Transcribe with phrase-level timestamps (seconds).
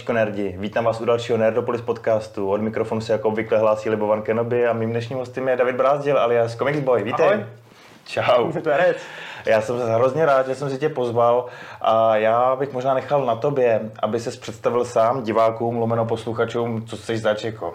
[0.00, 2.50] Zdravíčko nerdi, vítám vás u dalšího Nerdopolis podcastu.
[2.50, 6.18] Od mikrofonu se jako obvykle hlásí Libovan Kenobi a mým dnešním hostem je David Brázdil
[6.18, 7.02] alias Comics Boy.
[7.02, 7.26] Vítej.
[7.26, 7.44] Ahoj.
[8.06, 8.52] Čau.
[9.46, 11.46] Já jsem hrozně rád, že jsem si tě pozval
[11.80, 16.96] a já bych možná nechal na tobě, aby se představil sám divákům, lomeno posluchačům, co
[16.96, 17.74] jsi zač jako.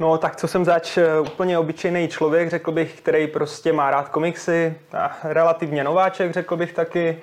[0.00, 4.08] No tak co jsem zač, eh, úplně obyčejný člověk, řekl bych, který prostě má rád
[4.08, 7.18] komiksy, a relativně nováček, řekl bych taky.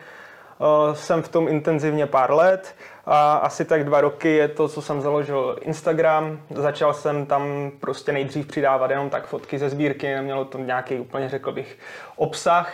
[0.61, 2.75] Eh, Jsem v tom intenzivně pár let
[3.09, 6.39] a asi tak dva roky je to, co jsem založil Instagram.
[6.49, 11.29] Začal jsem tam prostě nejdřív přidávat jenom tak fotky ze sbírky, nemělo to nějaký úplně,
[11.29, 11.77] řekl bych,
[12.15, 12.73] obsah.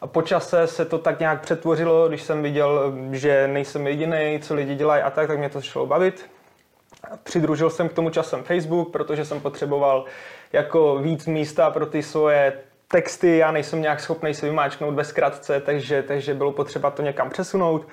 [0.00, 4.54] A po čase se to tak nějak přetvořilo, když jsem viděl, že nejsem jediný, co
[4.54, 6.30] lidi dělají a tak, tak mě to šlo bavit.
[7.22, 10.04] Přidružil jsem k tomu časem Facebook, protože jsem potřeboval
[10.52, 12.52] jako víc místa pro ty svoje
[12.88, 13.36] texty.
[13.36, 17.86] Já nejsem nějak schopný si vymáčknout ve zkratce, takže, takže bylo potřeba to někam přesunout.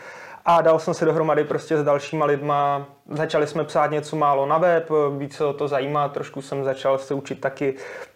[0.46, 2.86] A dal jsem se dohromady prostě s dalšíma lidma.
[3.10, 6.10] Začali jsme psát něco málo na web, víc se o to zajímá.
[6.10, 7.76] Trošku jsem začal se učit taky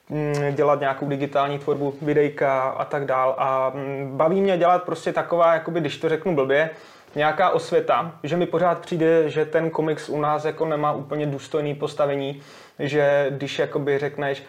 [0.09, 3.35] mm, dělat nějakou digitální tvorbu, videjka a tak dál.
[3.37, 6.69] A mm, baví mě dělat prostě taková, jakoby, když to řeknu blbě,
[7.15, 11.75] nějaká osvěta, že mi pořád přijde, že ten komiks u nás jako nemá úplně důstojný
[11.75, 12.41] postavení,
[12.79, 14.43] že když jakoby řekneš,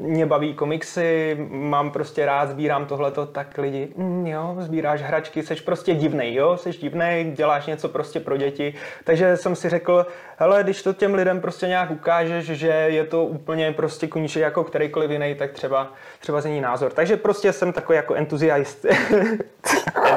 [0.00, 5.54] mě baví komiksy, mám prostě rád, sbírám tohleto, tak lidi, mm, jo, sbíráš hračky, jsi
[5.54, 8.74] prostě divnej, jo, jsi divnej, děláš něco prostě pro děti.
[9.04, 10.06] Takže jsem si řekl,
[10.36, 14.64] hele, když to těm lidem prostě nějak ukážeš, že je to úplně prostě kníže jako
[14.64, 16.92] kterýkoliv jiný, tak třeba, třeba zní názor.
[16.92, 18.86] Takže prostě jsem takový jako entuziast.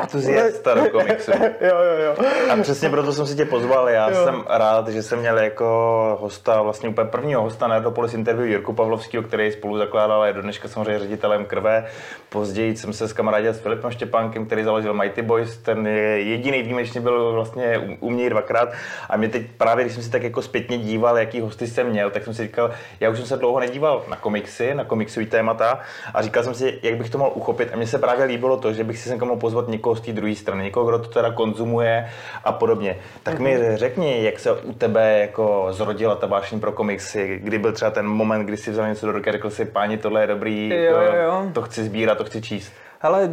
[0.01, 1.31] Entuziasta do komiksu.
[1.61, 2.25] jo, jo, jo.
[2.49, 3.89] A přesně proto jsem si tě pozval.
[3.89, 4.23] Já jo.
[4.23, 8.73] jsem rád, že jsem měl jako hosta, vlastně úplně prvního hosta na Nerdopolis interview Jirku
[8.73, 11.85] Pavlovského, který spolu zakládal a je do dneška samozřejmě ředitelem krve.
[12.29, 15.57] Později jsem se s kamarádil s Filipem Štěpánkem, který založil Mighty Boys.
[15.57, 18.69] Ten je jediný výjimečně byl vlastně u- u mě dvakrát.
[19.09, 22.09] A mě teď právě, když jsem si tak jako zpětně díval, jaký hosty jsem měl,
[22.09, 25.79] tak jsem si říkal, já už jsem se dlouho nedíval na komiksy, na komiksový témata
[26.13, 27.69] a říkal jsem si, jak bych to mohl uchopit.
[27.73, 30.11] A mně se právě líbilo to, že bych si sem mohl pozvat někoho z té
[30.11, 32.09] druhé strany, někoho, kdo to teda konzumuje
[32.43, 32.97] a podobně.
[33.23, 37.71] Tak mi řekni, jak se u tebe jako zrodila ta vášeň pro komiksy, kdy byl
[37.71, 40.27] třeba ten moment, kdy si vzal něco do ruky a řekl si, páni, tohle je
[40.27, 42.73] dobrý, Jo, jako, jo, to chci sbírat, to chci číst.
[42.99, 43.29] Hele,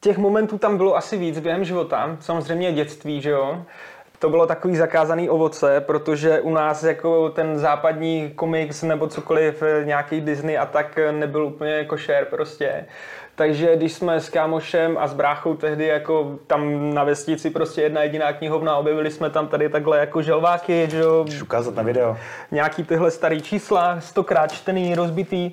[0.00, 2.16] těch momentů tam bylo asi víc během života.
[2.20, 3.62] Samozřejmě dětství, že jo.
[4.18, 9.84] To bylo takový zakázaný ovoce, protože u nás jako ten západní komiks nebo cokoliv, eh,
[9.84, 12.86] nějaký Disney a tak eh, nebyl úplně košer prostě.
[13.36, 18.02] Takže když jsme s kámošem a s bráchou tehdy jako tam na vesnici prostě jedna
[18.02, 22.16] jediná knihovna, objevili jsme tam tady takhle jako želváky, že jo, ukázat na video.
[22.50, 25.50] nějaký tyhle starý čísla, stokrát čtený, rozbitý,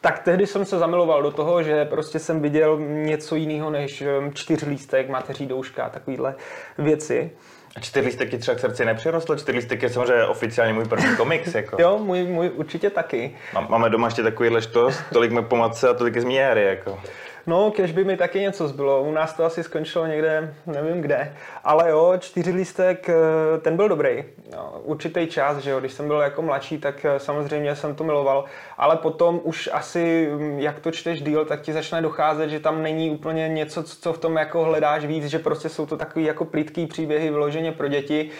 [0.00, 4.04] tak tehdy jsem se zamiloval do toho, že prostě jsem viděl něco jiného než
[4.34, 6.34] čtyřlístek, mateří douška a takovýhle
[6.78, 7.30] věci.
[7.76, 9.36] A čtyřlístek ti třeba k srdci nepřirostl?
[9.36, 11.54] Čtyřlístek je samozřejmě oficiálně můj první komiks.
[11.62, 11.76] Jako.
[11.82, 13.36] Jo, můj, můj určitě taky.
[13.54, 16.24] Má- Máme doma ještě takovýhle štos, tolik mi pomatce a tolik je z
[16.64, 17.00] jako.
[17.46, 19.02] No, kež by mi taky něco zbylo.
[19.02, 21.36] U nás to asi skončilo někde, nevím kde.
[21.64, 23.14] Ale jo, čtyřlístek, eh,
[23.60, 24.24] ten byl dobrý.
[24.52, 28.04] No, určitý čas, že jo, když jsem byl jako mladší, tak eh, samozřejmě jsem to
[28.04, 28.44] miloval.
[28.78, 32.82] Ale potom už asi, mm, jak to čteš díl, tak ti začne docházet, že tam
[32.82, 36.44] není úplně něco, co v tom jako hledáš víc, že prostě jsou to takový jako
[36.44, 38.30] plítký příběhy vyloženě pro děti.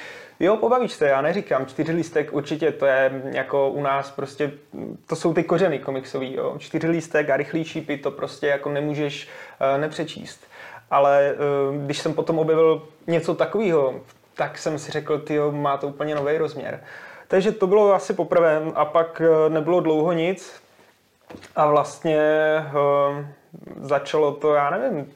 [0.42, 4.52] Jo, pobavíš se, já neříkám, čtyřlístek určitě to je jako u nás prostě,
[5.06, 6.54] to jsou ty kořeny komiksový, jo.
[6.58, 10.46] Čtyřlístek a rychlý šípy, to prostě jako nemůžeš uh, nepřečíst.
[10.90, 14.00] Ale uh, když jsem potom objevil něco takového,
[14.34, 16.80] tak jsem si řekl, ty má to úplně nový rozměr.
[17.28, 20.62] Takže to bylo asi poprvé a pak uh, nebylo dlouho nic
[21.56, 22.20] a vlastně
[22.58, 23.24] uh,
[23.80, 25.12] začalo to, já nevím,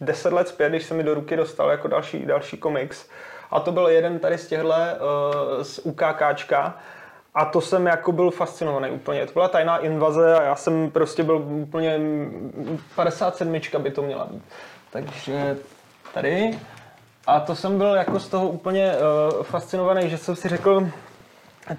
[0.00, 3.08] deset let zpět, když se mi do ruky dostal jako další, další komiks.
[3.50, 4.74] A to byl jeden tady z těchto uh,
[5.62, 6.78] z UKKčka.
[7.34, 9.26] A to jsem jako byl fascinovaný úplně.
[9.26, 12.00] To byla tajná invaze a já jsem prostě byl úplně
[12.94, 14.42] 57 by to měla být.
[14.90, 15.56] Takže
[16.14, 16.58] tady.
[17.26, 18.92] A to jsem byl jako z toho úplně
[19.36, 20.88] uh, fascinovaný, že jsem si řekl,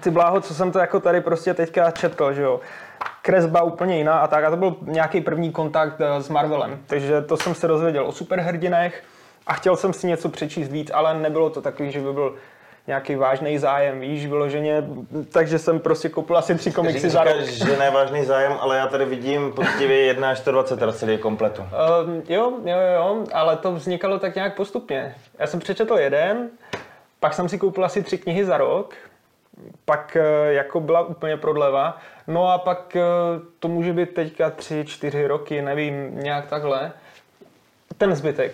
[0.00, 2.60] ty bláho, co jsem to jako tady prostě teďka četl, že jo.
[3.22, 4.44] Kresba úplně jiná a tak.
[4.44, 6.78] A to byl nějaký první kontakt eh, s Marvelem.
[6.86, 9.04] Takže to jsem se dozvěděl o superhrdinech
[9.46, 12.34] a chtěl jsem si něco přečíst víc, ale nebylo to takový, že by byl
[12.86, 14.84] nějaký vážný zájem, víš, vyloženě.
[15.32, 17.40] Takže jsem prostě koupil asi tři komiksy za rok.
[17.40, 21.62] Říkáš, že nevážný zájem, ale já tady vidím poctivě 1 až 120 teda celý kompletu.
[21.62, 25.14] Um, jo, jo, jo, ale to vznikalo tak nějak postupně.
[25.38, 26.48] Já jsem přečetl jeden,
[27.20, 28.94] pak jsem si koupil asi tři knihy za rok,
[29.84, 33.02] pak eh, jako byla úplně prodleva, no a pak eh,
[33.58, 36.92] to může být teďka tři, čtyři roky, nevím, nějak takhle.
[37.98, 38.52] ten zbytek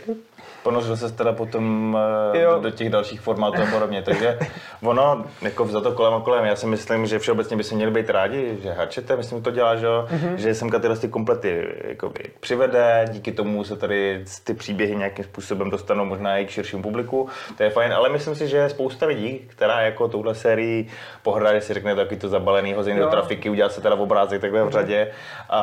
[0.62, 1.96] ponořil se teda potom
[2.34, 2.58] eh, jo.
[2.60, 4.02] do těch dalších formátů a podobně.
[4.02, 4.38] Takže
[4.82, 7.90] ono, jako za to kolem a kolem, já si myslím, že všeobecně by se měli
[7.90, 10.34] být rádi, že hačete, myslím, to dělá, že, mm-hmm.
[10.34, 15.70] že semka tyhle ty komplety jakoby, přivede, díky tomu se tady ty příběhy nějakým způsobem
[15.70, 19.40] dostanou možná i k širšímu publiku, to je fajn, ale myslím si, že spousta lidí,
[19.46, 20.88] která jako touhle sérii
[21.22, 24.40] pohrdá, že si řekne taky to zabalený hození do trafiky, udělá se teda v obrázek
[24.40, 24.72] takhle v mhm.
[24.72, 25.10] řadě,
[25.50, 25.60] a,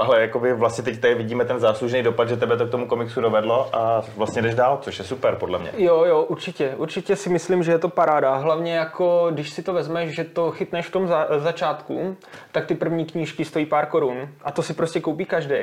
[0.00, 3.20] ale jakoby vlastně teď tady vidíme ten záslužný dopad, že tebe to k tomu komiksu
[3.20, 3.83] dovedlo a
[4.16, 5.70] vlastně jdeš dál, což je super podle mě.
[5.76, 6.74] Jo, jo, určitě.
[6.76, 8.36] Určitě si myslím, že je to paráda.
[8.36, 12.16] Hlavně jako, když si to vezmeš, že to chytneš v tom za, začátku,
[12.52, 15.56] tak ty první knížky stojí pár korun a to si prostě koupí každý.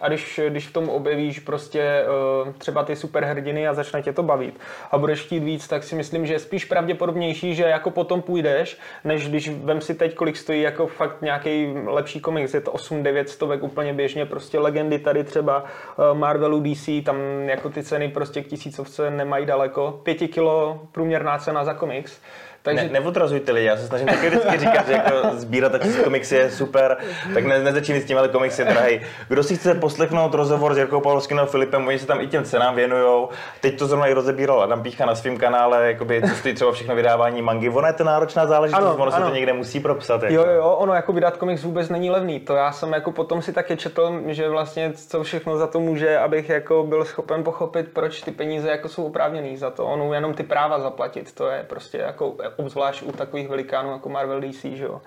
[0.00, 2.04] A když, když v tom objevíš prostě
[2.44, 5.94] uh, třeba ty superhrdiny a začne tě to bavit a budeš chtít víc, tak si
[5.94, 10.36] myslím, že je spíš pravděpodobnější, že jako potom půjdeš, než když vem si teď, kolik
[10.36, 15.24] stojí jako fakt nějaký lepší komiks, je to 8-9 stovek úplně běžně, prostě legendy tady
[15.24, 17.16] třeba uh, Marvelu DC, tam
[17.48, 20.00] jako ty ceny prostě k tisícovce nemají daleko.
[20.02, 22.20] Pěti kilo průměrná cena za komiks.
[22.66, 22.84] Takže...
[22.84, 26.50] Ne, neodrazujte lidi, já se snažím taky vždycky říkat, že jako sbírat taky komiksy je
[26.50, 26.96] super,
[27.34, 29.00] tak ne, nezačínit s tím, ale komiksy je drahý.
[29.28, 32.44] Kdo si chce poslechnout rozhovor s Jirkou Pavlovským a Filipem, oni se tam i těm
[32.44, 33.28] cenám věnují.
[33.60, 36.94] Teď to zrovna i rozebíral Adam Pícha na svém kanále, jakoby, co stojí třeba všechno
[36.94, 37.68] vydávání mangy.
[37.68, 39.24] Ono je to náročná záležitost, ano, ono ano.
[39.24, 40.22] se to někde musí propsat.
[40.22, 40.34] Jako.
[40.34, 42.40] Jo, jo, ono jako vydat komiks vůbec není levný.
[42.40, 46.18] To já jsem jako potom si taky četl, že vlastně co všechno za to může,
[46.18, 49.84] abych jako byl schopen pochopit, proč ty peníze jako jsou oprávněný za to.
[49.84, 54.40] Ono jenom ty práva zaplatit, to je prostě jako obzvlášť u takových velikánů jako Marvel
[54.40, 55.00] DC, že jo.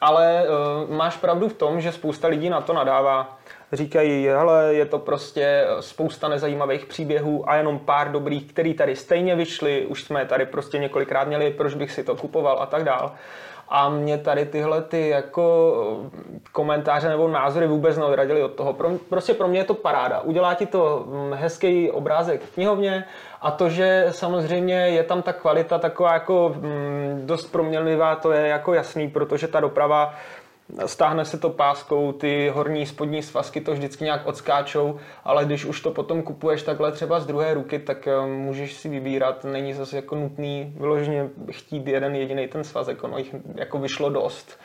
[0.00, 3.38] Ale uh, máš pravdu v tom, že spousta lidí na to nadává.
[3.72, 9.36] Říkají, hele, je to prostě spousta nezajímavých příběhů a jenom pár dobrých, který tady stejně
[9.36, 13.12] vyšly, už jsme tady prostě několikrát měli, proč bych si to kupoval a tak dál.
[13.68, 15.74] A mě tady tyhle ty jako
[16.52, 18.72] komentáře nebo názory vůbec neodradili od toho.
[18.72, 20.20] Pro, prostě pro mě je to paráda.
[20.20, 23.04] Udělá ti to hm, hezký obrázek v knihovně
[23.44, 28.48] a to, že samozřejmě je tam ta kvalita taková jako hm, dost proměnlivá, to je
[28.48, 30.14] jako jasný, protože ta doprava
[30.86, 35.80] stáhne se to páskou, ty horní spodní svazky to vždycky nějak odskáčou, ale když už
[35.80, 39.96] to potom kupuješ takhle třeba z druhé ruky, tak eh, můžeš si vybírat, není zase
[39.96, 44.58] jako nutný vyloženě chtít jeden jediný ten svazek, ono jich jako vyšlo dost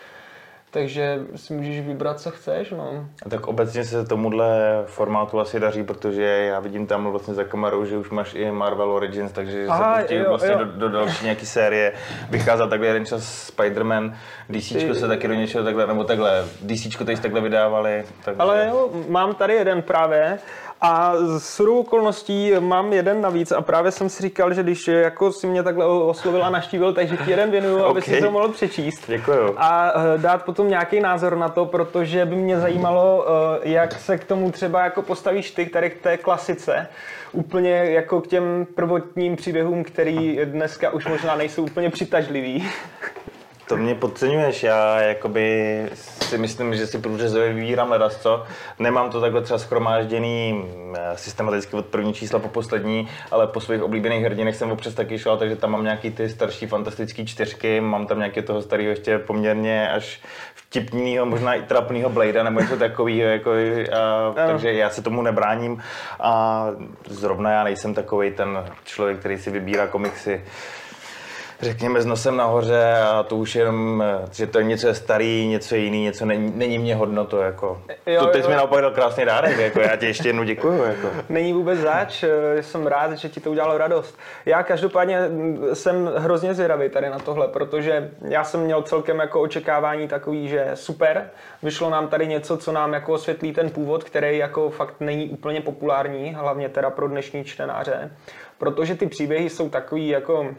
[0.71, 2.71] takže si můžeš vybrat, co chceš.
[2.71, 3.05] No.
[3.25, 7.85] A tak obecně se tomuhle formátu asi daří, protože já vidím tam vlastně za kamerou,
[7.85, 10.57] že už máš i Marvel Origins, takže Aha, se pustí vlastně jo.
[10.57, 11.93] Do, do, další nějaký série.
[12.29, 14.13] Vycházel takhle jeden čas Spider-Man,
[14.49, 14.95] DC Ty...
[14.95, 18.03] se taky do něčeho takhle, nebo takhle, DC teď takhle vydávali.
[18.25, 18.41] Takže...
[18.41, 20.39] Ale jo, mám tady jeden právě,
[20.81, 25.47] a s okolností mám jeden navíc a právě jsem si říkal, že když jako si
[25.47, 27.91] mě takhle oslovil a naštívil, takže ti jeden věnuju, okay.
[27.91, 29.03] aby si to mohl přečíst.
[29.07, 29.55] Děkuju.
[29.57, 34.17] A eh, dát potom nějaký názor na to, protože by mě zajímalo, eh, jak se
[34.17, 36.87] k tomu třeba jako postavíš ty, který k té klasice,
[37.31, 42.69] úplně jako k těm prvotním příběhům, který dneska už možná nejsou úplně přitažlivý.
[43.69, 48.43] To mě podceňuješ, já jakoby si myslím, že si průřezově vybírám ledas, co.
[48.79, 53.83] Nemám to takhle třeba schromážděný eh, systematicky od první čísla po poslední, ale po svých
[53.83, 58.05] oblíbených hrdinech jsem občas taky šel, takže tam mám nějaký ty starší fantastické čtyřky, mám
[58.05, 60.21] tam nějaký toho starého ještě poměrně až
[60.55, 63.51] vtipného, možná i trapného Blade nebo něco takového, jako,
[63.93, 65.83] a, takže já se tomu nebráním.
[66.19, 66.65] A
[67.07, 70.41] zrovna já nejsem takový ten člověk, který si vybírá komiksy
[71.61, 76.03] řekněme, s nosem nahoře a to už jenom, že to je něco starý, něco jiný,
[76.03, 77.81] něco není, není mě hodno to jako.
[78.05, 78.49] Jo, to teď jo.
[78.49, 80.83] mi naopak dal krásný dárek, jako já ti ještě jednou děkuju.
[80.83, 81.07] Jako.
[81.29, 82.23] Není vůbec zač,
[82.61, 84.17] jsem rád, že ti to udělalo radost.
[84.45, 85.19] Já každopádně
[85.73, 90.71] jsem hrozně zvědavý tady na tohle, protože já jsem měl celkem jako očekávání takový, že
[90.73, 91.29] super,
[91.63, 95.61] vyšlo nám tady něco, co nám jako osvětlí ten původ, který jako fakt není úplně
[95.61, 98.11] populární, hlavně teda pro dnešní čtenáře
[98.59, 100.55] protože ty příběhy jsou takový jako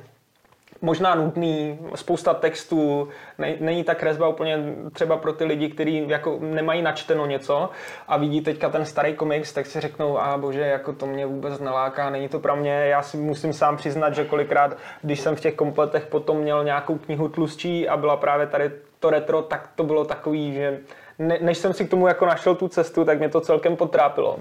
[0.83, 3.09] možná nutný, spousta textů,
[3.39, 4.59] ne, není ta kresba úplně
[4.93, 7.71] třeba pro ty lidi, kteří jako nemají načteno něco
[8.09, 11.61] a vidí teďka ten starý komiks, tak si řeknou, a bože, jako to mě vůbec
[11.61, 12.73] neláká, není to pro mě.
[12.73, 16.99] Já si musím sám přiznat, že kolikrát, když jsem v těch kompletech potom měl nějakou
[16.99, 18.71] knihu tlustší a byla právě tady
[19.01, 20.79] to retro, tak to bylo takový, že
[21.19, 24.39] ne, než jsem si k tomu jako našel tu cestu, tak mě to celkem potrápilo.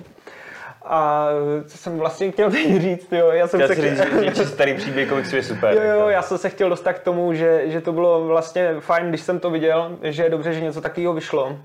[0.86, 1.28] A
[1.68, 4.24] co jsem vlastně chtěl teď říct, jo, já jsem chtěl se chtěl...
[4.24, 5.74] říct, že starý příběh komiksů je super.
[5.74, 6.10] Jo, jo, jako.
[6.10, 9.40] já jsem se chtěl dostat k tomu, že, že to bylo vlastně fajn, když jsem
[9.40, 11.58] to viděl, že je dobře, že něco takového vyšlo.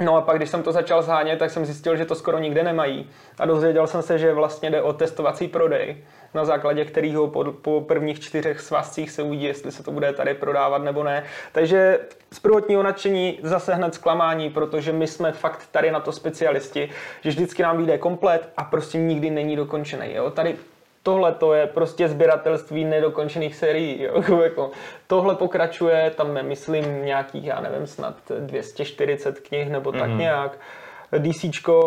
[0.00, 2.62] No a pak, když jsem to začal zhánět, tak jsem zjistil, že to skoro nikde
[2.62, 3.10] nemají.
[3.38, 5.96] A dozvěděl jsem se, že vlastně jde o testovací prodej,
[6.34, 10.34] na základě kterého po, po prvních čtyřech svazcích se uvidí, jestli se to bude tady
[10.34, 11.24] prodávat nebo ne.
[11.52, 11.98] Takže
[12.32, 16.90] z prvotního nadšení zase hned zklamání, protože my jsme fakt tady na to specialisti,
[17.20, 20.14] že vždycky nám vyjde komplet a prostě nikdy není dokončený.
[20.14, 20.30] Jo?
[20.30, 20.56] Tady
[21.02, 24.02] tohle to je prostě sběratelství nedokončených serií.
[24.02, 24.40] Jo?
[24.42, 24.70] Jako,
[25.06, 30.18] tohle pokračuje, tam myslím, nějakých, já nevím, snad 240 knih nebo tak mm.
[30.18, 30.58] nějak.
[31.18, 31.44] DC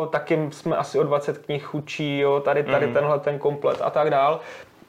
[0.10, 2.40] taky jsme asi o 20 knih chudší, jo?
[2.40, 2.94] tady, tady mm.
[2.94, 4.40] tenhle ten komplet a tak dál.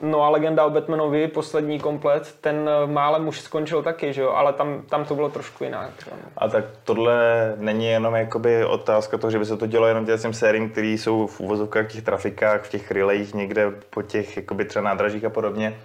[0.02, 4.30] No a legenda o Batmanovi, poslední komplet, ten eh, málem už skončil taky, že jo,
[4.30, 5.90] ale tam, tam to bylo trošku jinak.
[6.36, 10.32] A tak tohle není jenom jakoby otázka toho, že by se to dělo jenom těm
[10.32, 14.64] sériím, které jsou v úvozovkách v těch trafikách, v těch relejích někde po těch jakoby
[14.64, 15.76] třeba nádražích a podobně,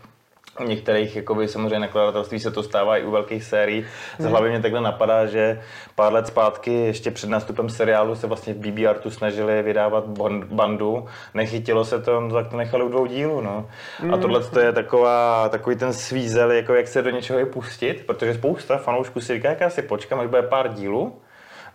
[0.60, 3.86] u některých jakoby, samozřejmě nakladatelství se to stává i u velkých sérií.
[4.18, 5.62] Z hlavy mě takhle napadá, že
[5.96, 10.06] pár let zpátky, ještě před nástupem seriálu, se vlastně v BB Artu snažili vydávat
[10.46, 11.06] bandu.
[11.34, 13.42] Nechytilo se to, tak to nechali u dvou dílů.
[13.42, 13.68] No.
[14.00, 14.22] A hmm.
[14.22, 18.34] tohle to je taková, takový ten svízel, jako jak se do něčeho je pustit, protože
[18.34, 21.14] spousta fanoušků si říká, jak já si počkám, až bude pár dílů,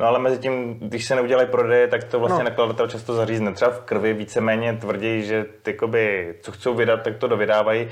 [0.01, 2.51] No ale mezi tím, když se neudělají prodeje, tak to vlastně no.
[2.51, 3.53] nakladatel často zařízne.
[3.53, 7.89] Třeba v krvi víceméně tvrdí, že tykoby, co chcou vydat, tak to dovydávají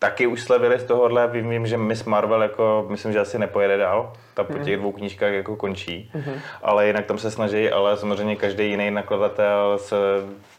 [0.00, 1.28] taky už slevili z tohohle.
[1.28, 4.12] Vím, vím, že Miss Marvel jako, myslím, že asi nepojede dál.
[4.34, 4.64] Ta po mhm.
[4.64, 6.10] těch dvou knížkách jako končí.
[6.14, 6.40] Mm-hmm.
[6.62, 9.96] Ale jinak tam se snaží, ale samozřejmě každý jiný nakladatel se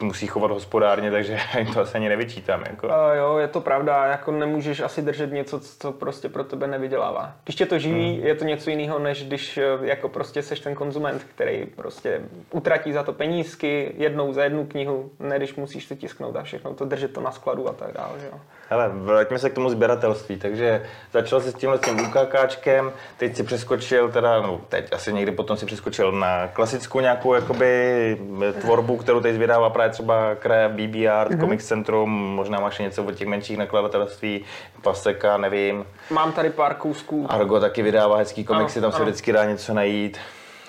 [0.01, 2.63] musí chovat hospodárně, takže jim to asi ani nevyčítám.
[2.69, 2.87] Jako.
[2.87, 7.33] Uh, jo, je to pravda, jako nemůžeš asi držet něco, co prostě pro tebe nevydělává.
[7.43, 8.25] Když tě to živí, mm.
[8.25, 12.21] je to něco jiného, než když eh, jako prostě seš ten konzument, který prostě
[12.51, 16.73] utratí za to penízky jednou za jednu knihu, ne když musíš to tisknout a všechno
[16.73, 18.13] to držet to na skladu a tak dále.
[18.31, 18.39] Jo.
[18.71, 20.37] Hele, vraťme se k tomu sběratelství.
[20.37, 25.31] Takže začal si s tímhle tím UKKčkem, teď si přeskočil, teda, no teď asi někdy
[25.31, 28.17] potom si přeskočil na klasickou nějakou jakoby
[28.61, 31.39] tvorbu, kterou teď vydává právě třeba kraje BB Art, mm-hmm.
[31.39, 34.45] Comic Centrum, možná máš něco od těch menších nakladatelství,
[34.81, 35.85] Paseka, nevím.
[36.11, 37.25] Mám tady pár kousků.
[37.29, 40.17] Argo taky vydává hezký komiksy, tam se vždycky dá něco najít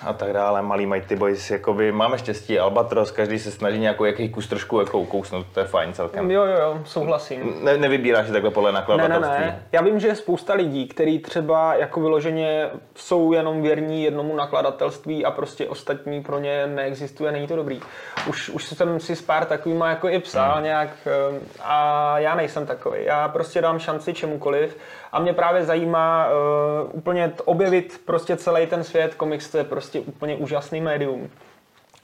[0.05, 4.29] a tak dále, malý Mighty Boys, jakoby máme štěstí, Albatros, každý se snaží nějakou jaký
[4.29, 6.31] kus trošku jako ukousnout, to je fajn celkem.
[6.31, 7.53] Jo, jo, jo, souhlasím.
[7.63, 9.31] Ne, nevybíráš takhle podle nakladatelství?
[9.31, 9.63] Ne, ne, ne.
[9.71, 15.25] Já vím, že je spousta lidí, kteří třeba jako vyloženě jsou jenom věrní jednomu nakladatelství
[15.25, 17.81] a prostě ostatní pro ně neexistuje, není to dobrý.
[18.29, 20.63] Už, už jsem si s pár takovýma jako i psal hmm.
[20.63, 22.97] nějak eh, a já nejsem takový.
[23.05, 24.77] Já prostě dám šanci čemukoliv
[25.13, 29.15] a mě právě zajímá uh, úplně objevit prostě celý ten svět.
[29.15, 31.29] Komiks to je prostě úplně úžasný médium.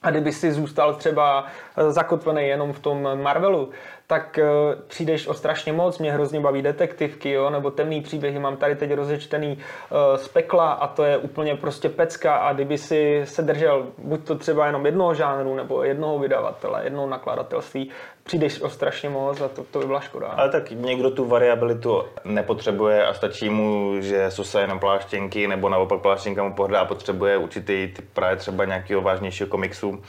[0.03, 1.45] A kdyby si zůstal třeba
[1.77, 3.69] eh, zakotvený jenom v tom Marvelu,
[4.09, 5.99] tak uh, přijdeš o strašně moc.
[5.99, 8.39] Mě hrozně baví detektivky, jo, nebo temný příběhy.
[8.39, 12.35] Mám tady teď rozečtený uh, z pekla a to je úplně prostě pecka.
[12.35, 17.07] A kdyby si se držel buď to třeba jenom jednoho žánru, nebo jednoho vydavatele, jednoho
[17.07, 17.89] nakladatelství,
[18.29, 20.27] přijdeš o strašně moc a to, to by byla škoda.
[20.27, 26.01] Ale tak někdo tu variabilitu nepotřebuje a stačí mu, že jsou jenom pláštěnky, nebo naopak
[26.01, 30.01] pláštěnka mu pohrdá a potřebuje určitý typ právě třeba nějakého vážnějšího komiksu.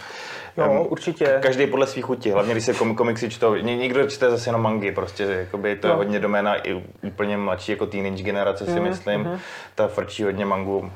[0.57, 1.39] Jo, um, určitě.
[1.43, 3.55] Každý podle svých chutí, hlavně když se komiksy čtou.
[3.55, 5.95] Někdo čte zase jenom mangy, prostě jakoby to no.
[5.95, 9.21] je hodně doména i úplně mladší jako teenage generace si mm, myslím.
[9.21, 9.39] Mm.
[9.75, 10.93] Ta frčí hodně mangu.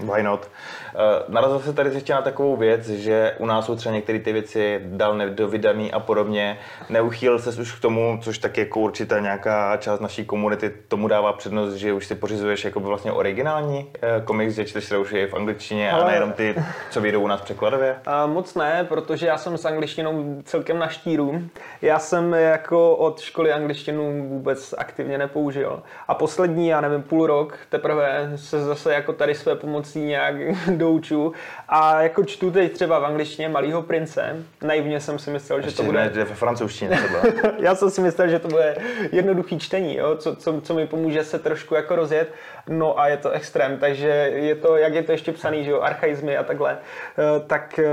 [0.00, 0.50] Why not?
[0.94, 4.32] Eh, narazil se tady ještě na takovou věc, že u nás jsou třeba některé ty
[4.32, 6.58] věci dal nedovydaný a podobně.
[6.90, 11.32] Neuchýl se už k tomu, což tak jako určitá nějaká část naší komunity tomu dává
[11.32, 15.26] přednost, že už si pořizuješ jako vlastně originální eh, komiks, že čteš se už je
[15.26, 16.04] v angličtině Ale...
[16.04, 16.54] a nejenom ty,
[16.90, 17.96] co vyjdou u nás překladově?
[18.06, 21.42] A moc ne, protože já jsem s angličtinou celkem na štíru.
[21.82, 25.82] Já jsem jako od školy angličtinu vůbec aktivně nepoužil.
[26.08, 30.34] A poslední, já nevím, půl rok teprve se zase jako tady své pomocí nějak
[30.84, 31.32] douču
[31.68, 34.36] a jako čtu teď třeba v angličtině Malýho prince.
[34.62, 35.98] Naivně jsem si myslel, Ještě že to bude...
[35.98, 37.52] Ne, ve francouzštině třeba.
[37.58, 38.76] Já jsem si myslel, že to bude
[39.12, 40.16] jednoduchý čtení, jo?
[40.16, 42.32] Co, co, co, mi pomůže se trošku jako rozjet.
[42.68, 45.80] No a je to extrém, takže je to, jak je to ještě psaný, že jo,
[45.80, 47.92] archaizmy a takhle, eh, tak eh,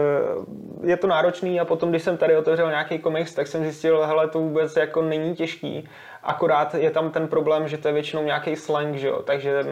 [0.84, 4.28] je to náročný a potom, když jsem tady otevřel nějaký komiks, tak jsem zjistil, hele,
[4.28, 5.90] to vůbec jako není těžký
[6.24, 9.66] akorát je tam ten problém, že to je většinou nějaký slang, že jo, takže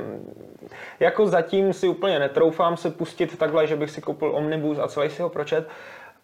[1.00, 5.10] jako zatím si úplně netroufám se pustit takhle, že bych si koupil omnibus a celý
[5.10, 5.68] si ho pročet,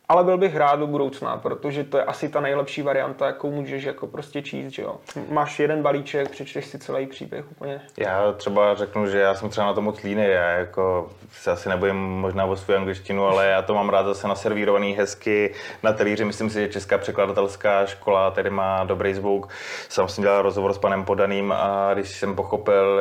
[0.10, 3.84] ale byl bych rád do budoucna, protože to je asi ta nejlepší varianta, jakou můžeš
[3.84, 4.96] jako prostě číst, že jo.
[5.30, 7.82] Máš jeden balíček, přečteš si celý příběh úplně.
[7.98, 11.70] Já třeba řeknu, že já jsem třeba na to moc líný, já jako se asi
[11.70, 16.26] nebojím možná o svou angličtinu, ale já to mám rád zase naservírovaný hezky na talíři.
[16.26, 19.50] Myslím si, že Česká překladatelská škola tady má dobrý zvuk.
[19.90, 23.00] Sam jsem dělal rozhovor s panem Podaným a když jsem pochopil,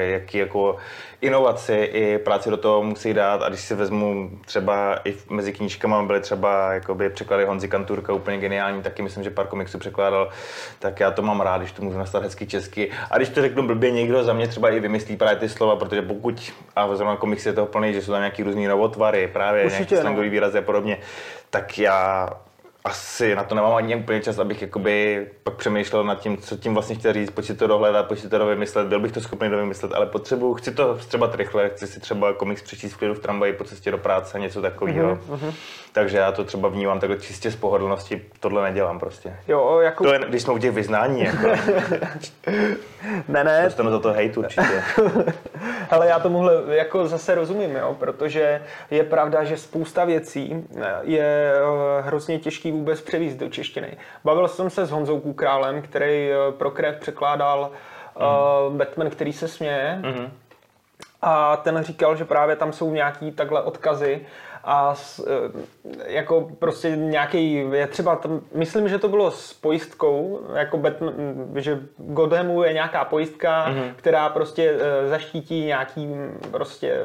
[0.00, 0.76] jaký jako
[1.20, 6.02] inovaci i práci do toho musí dát a když si vezmu třeba i mezi knížkama
[6.02, 10.28] byly třeba jakoby překlady Honzi Kanturka úplně geniální, taky myslím, že pár komiksů překládal,
[10.78, 12.90] tak já to mám rád, když to můžu nastat hezky česky.
[13.10, 16.02] A když to řeknu blbě, někdo za mě třeba i vymyslí právě ty slova, protože
[16.02, 19.78] pokud, a zrovna komiks je toho plný, že jsou tam nějaký různý novotvary, právě Určitě,
[19.78, 20.00] nějaký no.
[20.00, 20.98] slangový výrazy a podobně,
[21.50, 22.30] tak já
[22.86, 26.74] asi na to nemám ani úplně čas, abych jakoby pak přemýšlel nad tím, co tím
[26.74, 29.50] vlastně chtěl říct, pojď si to dohledat, pojď si to vymyslet, byl bych to schopný
[29.50, 33.18] dovymyslet, ale potřebuju, chci to třeba rychle, chci si třeba komiks přečíst v klidu v
[33.18, 35.14] tramvaji po cestě do práce, něco takového.
[35.14, 35.54] Uh-huh, uh-huh.
[35.92, 39.36] Takže já to třeba vnímám takhle čistě z pohodlnosti, tohle nedělám prostě.
[39.48, 40.04] Jo, jako...
[40.04, 41.46] To je, když jsme u těch vyznání, jako.
[43.28, 43.62] ne, ne.
[43.64, 44.82] Dostanu za to hejt určitě.
[45.90, 50.64] Ale já tomuhle jako zase rozumím, jo, protože je pravda, že spousta věcí
[51.02, 53.96] je eh, hrozně těžký vůbec převíst do češtiny.
[54.24, 57.70] Bavil jsem se s Honzou Kukrálem, který eh, pro krev překládal
[58.18, 58.26] mm.
[58.26, 59.98] uh, Batman, který se směje.
[60.02, 60.30] Mm-hmm.
[61.22, 64.26] A ten říkal, že právě tam jsou nějaký takhle odkazy
[64.64, 70.40] a s, eh, jako prostě nějaký, je třeba, tam, myslím, že to bylo s pojistkou,
[70.54, 71.14] jako Batman,
[71.54, 73.92] že Godhamu je nějaká pojistka, mm-hmm.
[73.96, 74.74] která prostě
[75.08, 76.08] zaštítí nějaký
[76.50, 77.00] prostě,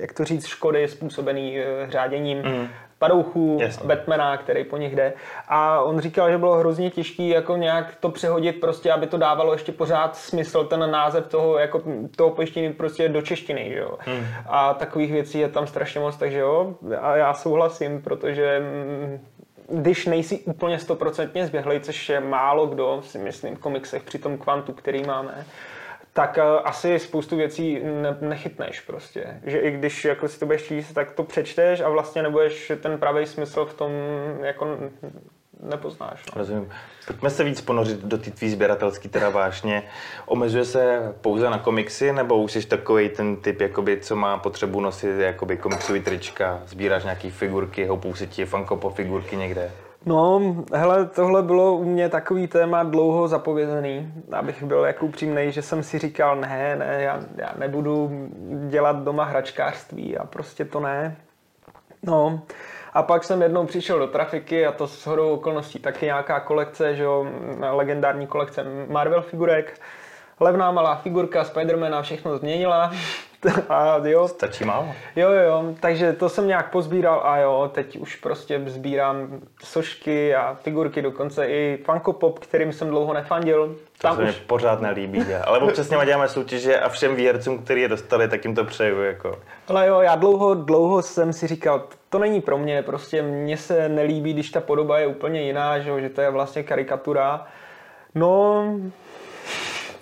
[0.00, 3.86] jak to říct, škody způsobený řáděním mm padouchů Jasně.
[3.86, 5.12] Batmana, který po nich jde.
[5.48, 9.52] A on říkal, že bylo hrozně těžký jako nějak to přehodit prostě, aby to dávalo
[9.52, 11.82] ještě pořád smysl, ten název toho, jako
[12.16, 13.98] toho pojištění prostě do češtiny, že jo.
[13.98, 14.26] Hmm.
[14.46, 16.74] A takových věcí je tam strašně moc, takže jo.
[17.00, 19.20] A já souhlasím, protože mm,
[19.68, 24.38] když nejsi úplně stoprocentně zběhlej, což je málo kdo, si myslím, v komiksech při tom
[24.38, 25.44] kvantu, který máme,
[26.18, 29.40] tak uh, asi spoustu věcí ne, nechytneš prostě.
[29.46, 32.98] Že i když jako si to budeš číst, tak to přečteš a vlastně nebudeš ten
[32.98, 33.92] pravý smysl v tom
[34.42, 34.78] jako
[35.62, 36.26] nepoznáš.
[36.26, 36.32] No.
[36.36, 36.70] Rozumím.
[37.06, 39.82] Pojďme se víc ponořit do té tvý sběratelský teda vážně.
[40.26, 44.80] Omezuje se pouze na komiksy, nebo už jsi takový ten typ, jakoby, co má potřebu
[44.80, 49.70] nosit jakoby komiksový trička, sbíráš nějaký figurky, houpou se ti fanko po figurky někde?
[50.06, 50.40] No,
[50.74, 55.82] hele, tohle bylo u mě takový téma dlouho zapovězený, abych byl jako upřímný, že jsem
[55.82, 58.10] si říkal, ne, ne, já, já nebudu
[58.68, 61.16] dělat doma hračkářství a prostě to ne.
[62.02, 62.40] No,
[62.92, 66.94] a pak jsem jednou přišel do trafiky a to s hodou okolností taky nějaká kolekce,
[66.94, 67.26] že jo,
[67.70, 69.80] legendární kolekce Marvel figurek.
[70.40, 72.92] Levná malá figurka Spidermana všechno změnila.
[73.68, 74.28] A jo.
[74.28, 74.94] Stačí málo.
[75.16, 80.34] Jo, jo, jo, takže to jsem nějak pozbíral a jo, teď už prostě sbírám sošky
[80.34, 83.76] a figurky, dokonce i Funko Pop, kterým jsem dlouho nefandil.
[84.00, 84.34] Tam to se už...
[84.34, 88.44] mi pořád nelíbí, ale občas s děláme soutěže a všem výhercům, který je dostali, tak
[88.44, 89.02] jim to přeju.
[89.02, 89.38] Jako.
[89.68, 93.88] Ale jo, já dlouho, dlouho jsem si říkal, to není pro mě, prostě mně se
[93.88, 97.46] nelíbí, když ta podoba je úplně jiná, že, že to je vlastně karikatura.
[98.14, 98.64] No,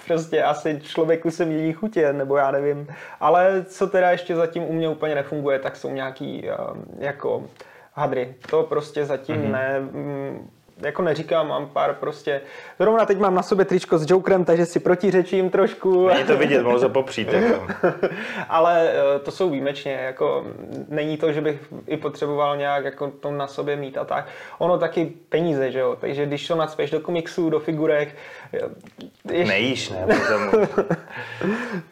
[0.07, 2.89] prostě asi člověku se mění chutě, nebo já nevím.
[3.21, 7.45] Ale co teda ještě zatím u mě úplně nefunguje, tak jsou nějaký uh, jako
[7.93, 8.35] hadry.
[8.51, 9.51] To prostě zatím mm-hmm.
[9.51, 9.81] ne.
[10.81, 12.41] Jako neříkám, mám pár prostě...
[12.79, 16.09] Zrovna teď mám na sobě tričko s Jokerem, takže si protiřečím trošku.
[16.09, 17.33] Není to vidět, mohl se popřít.
[17.33, 17.67] Jako.
[18.49, 20.47] Ale eh, to jsou výjimečně, jako
[20.89, 24.29] není to, že bych i potřeboval nějak jako to na sobě mít a tak.
[24.59, 28.09] Ono taky peníze, že jo, takže když to nacpeš do komiksů, do figurek...
[29.33, 29.53] Ještě...
[29.53, 30.07] Nejíš, ne?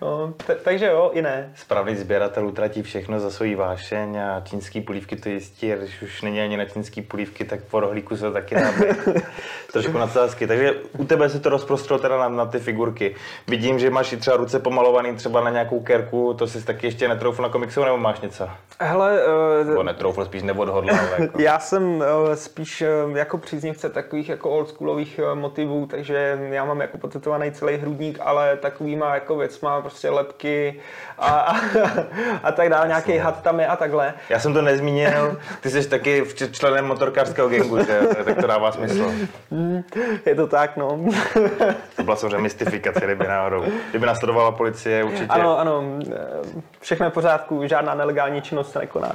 [0.03, 1.53] no, t- takže jo, i ne.
[1.55, 6.23] Správný sběratel utratí všechno za svoji vášeň a čínský polívky to jistí, a když už
[6.23, 8.74] není ani na čínský polívky, tak po rohlíku se taky dá
[9.75, 10.47] trošku nadsázky.
[10.47, 13.15] Takže u tebe se to rozprostřelo teda na, na, ty figurky.
[13.49, 17.09] Vidím, že máš i třeba ruce pomalovaný třeba na nějakou kerku, to jsi taky ještě
[17.09, 18.49] netroufl na komiksu, nebo máš něco?
[18.81, 19.21] Hele,
[19.61, 20.85] uh, nebo netroufl, spíš neodhodlal.
[21.19, 21.41] Jako.
[21.41, 26.81] Já jsem uh, spíš uh, jako příznivce takových jako oldschoolových uh, motivů, takže já mám
[26.81, 30.81] jako potetovaný celý hrudník, ale takovýma jako věcma, prostě lepky
[31.19, 31.57] a, a,
[32.43, 34.15] a tak dále, nějaký had tam je a takhle.
[34.29, 38.01] Já jsem to nezmínil, ty jsi taky členem motorkářského gengu, že?
[38.25, 39.13] tak to dává smysl.
[40.27, 41.05] Je to tak, no.
[41.97, 43.65] to byla samozřejmě mystifikace, kdyby náhodou.
[43.91, 45.27] Kdyby nasledovala policie, určitě.
[45.27, 45.83] Ano, ano,
[46.81, 49.13] všechno je v pořádku, žádná nelegální činnost se nekoná.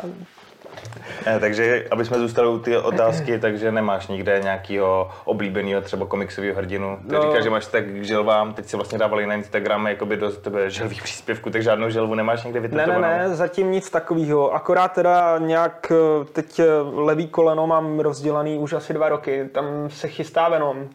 [1.25, 6.55] Eh, takže, aby jsme zůstali u ty otázky, takže nemáš nikde nějakého oblíbeného třeba komiksového
[6.55, 6.97] hrdinu.
[7.09, 7.21] Ty no.
[7.21, 10.69] říkáš, že máš tak k želvám, teď si vlastně dávali na Instagram jakoby do tebe
[10.69, 13.01] želvých příspěvků, tak žádnou želvu nemáš někde vytetovanou?
[13.01, 14.53] Ne, ne, ne, zatím nic takového.
[14.53, 19.65] Akorát teda nějak eh, teď eh, levý koleno mám rozdělaný už asi dva roky, tam
[19.89, 20.89] se chystá Venom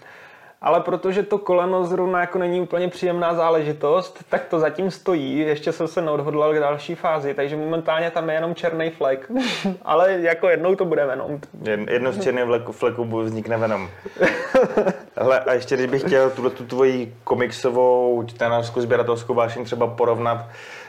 [0.64, 5.38] ale protože to koleno zrovna jako není úplně příjemná záležitost, tak to zatím stojí.
[5.38, 9.31] Ještě jsem se neodhodlal k další fázi, takže momentálně tam je jenom černý flek.
[9.83, 11.40] ale jako jednou to bude Venom.
[11.90, 13.88] Jednou z černých fleků, fleků vznikne Venom.
[15.16, 20.46] Hele, a ještě když bych chtěl tuto tu tvoji komiksovou čtenářskou sběratelskou vášeň třeba porovnat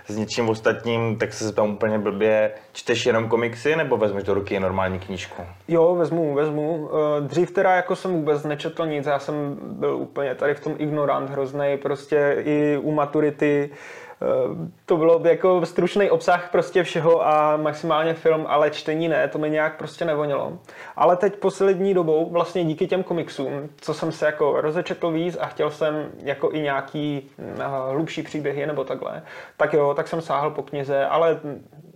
[0.08, 2.52] s něčím ostatním, tak se tam úplně blbě.
[2.74, 5.44] Čteš jenom komiksy nebo vezmeš do ruky normální knížku?
[5.68, 6.90] Jo, vezmu, vezmu.
[6.90, 10.76] Eh, dřív teda jako jsem vůbec nečetl nic, já jsem byl úplně tady v tom
[10.78, 13.70] ignorant hrozný, prostě i u maturity
[14.86, 19.50] to bylo jako stručný obsah prostě všeho a maximálně film, ale čtení ne, to mi
[19.50, 20.54] nějak prostě nevonilo.
[20.96, 25.46] Ale teď poslední dobou, vlastně díky těm komiksům, co jsem se jako rozečetl víc a
[25.46, 29.24] chtěl jsem jako i nějaký uh, hlubší příběhy nebo takhle,
[29.58, 31.40] tak jo, tak jsem sáhl po knize, ale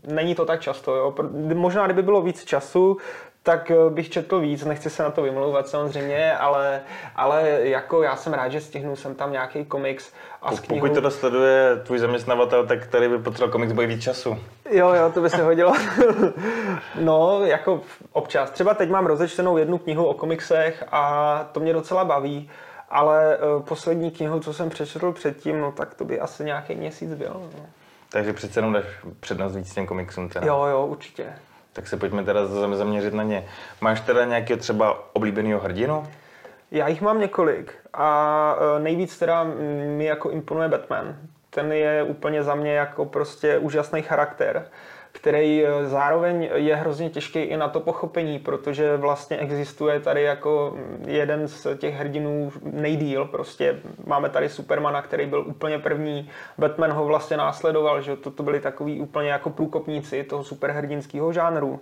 [0.07, 1.15] není to tak často, jo.
[1.53, 2.97] Možná, kdyby bylo víc času,
[3.43, 6.81] tak eh, bych četl víc, nechci se na to vymlouvat samozřejmě, ale,
[7.15, 10.79] ale jako já jsem rád, že stihnu jsem tam nějaký komiks a s knihou...
[10.79, 14.37] Pokud to dosleduje tvůj zaměstnavatel, tak tady by potřeboval komiks bojí víc času.
[14.71, 15.73] Jo, jo, to by se hodilo.
[16.99, 18.51] no, jako občas.
[18.51, 22.49] Třeba teď mám rozečtenou jednu knihu o komiksech a to mě docela baví,
[22.89, 27.13] ale uh, poslední knihu, co jsem přečetl předtím, no tak to by asi nějaký měsíc
[27.13, 27.31] byl.
[27.33, 27.65] No.
[28.11, 28.85] Takže přece jenom dáš
[29.19, 30.47] přednost víc těm komiksům teda.
[30.47, 31.33] Jo, jo, určitě.
[31.79, 33.45] Tak se pojďme teda zaměřit na ně.
[33.81, 36.07] Máš teda nějakého třeba oblíbeného hrdinu?
[36.71, 39.43] Já jich mám několik a e, nejvíc teda
[39.97, 41.15] mi jako imponuje Batman.
[41.49, 44.67] Ten je úplně za mě jako prostě úžasný charakter
[45.11, 50.77] který eh, zároveň je hrozně těžký i na to pochopení, protože vlastně existuje tady jako
[51.05, 53.25] jeden z těch hrdinů nejdíl.
[53.25, 58.59] Prostě máme tady Supermana, který byl úplně první, Batman ho vlastně následoval, že to, byli
[58.59, 61.79] takový úplně jako průkopníci toho superhrdinského žánru.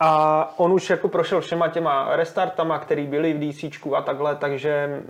[0.00, 5.02] A on už jako prošel všema těma restartama, který byly v DC a takhle, takže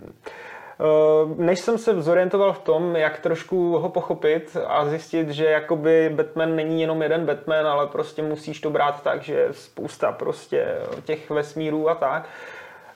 [1.37, 6.55] než jsem se zorientoval v tom, jak trošku ho pochopit a zjistit, že jakoby Batman
[6.55, 10.67] není jenom jeden Batman, ale prostě musíš to brát tak, že spousta prostě
[11.03, 12.25] těch vesmírů a tak,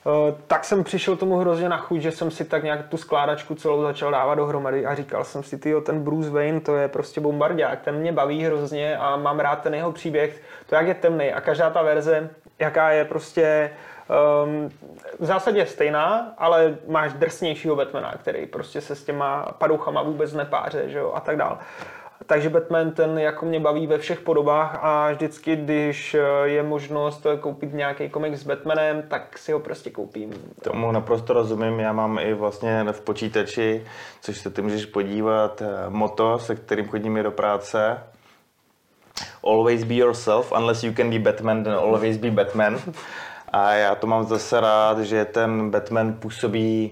[0.07, 3.55] eh, tak jsem přišel tomu hrozně na chuť, že jsem si tak nějak tu skládačku
[3.55, 7.21] celou začal dávat dohromady a říkal jsem si, tyjo, ten Bruce Wayne, to je prostě
[7.21, 11.33] bombardák, ten mě baví hrozně a mám rád ten jeho příběh, to jak je temný
[11.33, 13.71] a každá ta verze, jaká je prostě
[14.11, 14.69] um,
[15.19, 20.89] v zásadě stejná, ale máš drsnějšího Batmana, který prostě se s těma padouchama vůbec nepáře,
[20.89, 21.57] že jo, a tak dál.
[22.25, 27.27] Takže Batman ten jako mě baví ve všech podobách a vždycky, když eh, je možnost
[27.39, 30.33] koupit nějaký komik s Batmanem, tak si ho prostě koupím.
[30.63, 33.85] Tomu naprosto rozumím, já mám i vlastně v počítači,
[34.21, 38.03] což se ty můžeš podívat, eh, moto, se kterým chodím do práce.
[39.43, 42.79] Always be yourself, unless you can be Batman, then always be Batman.
[43.51, 46.91] A já to mám zase rád, že ten Batman působí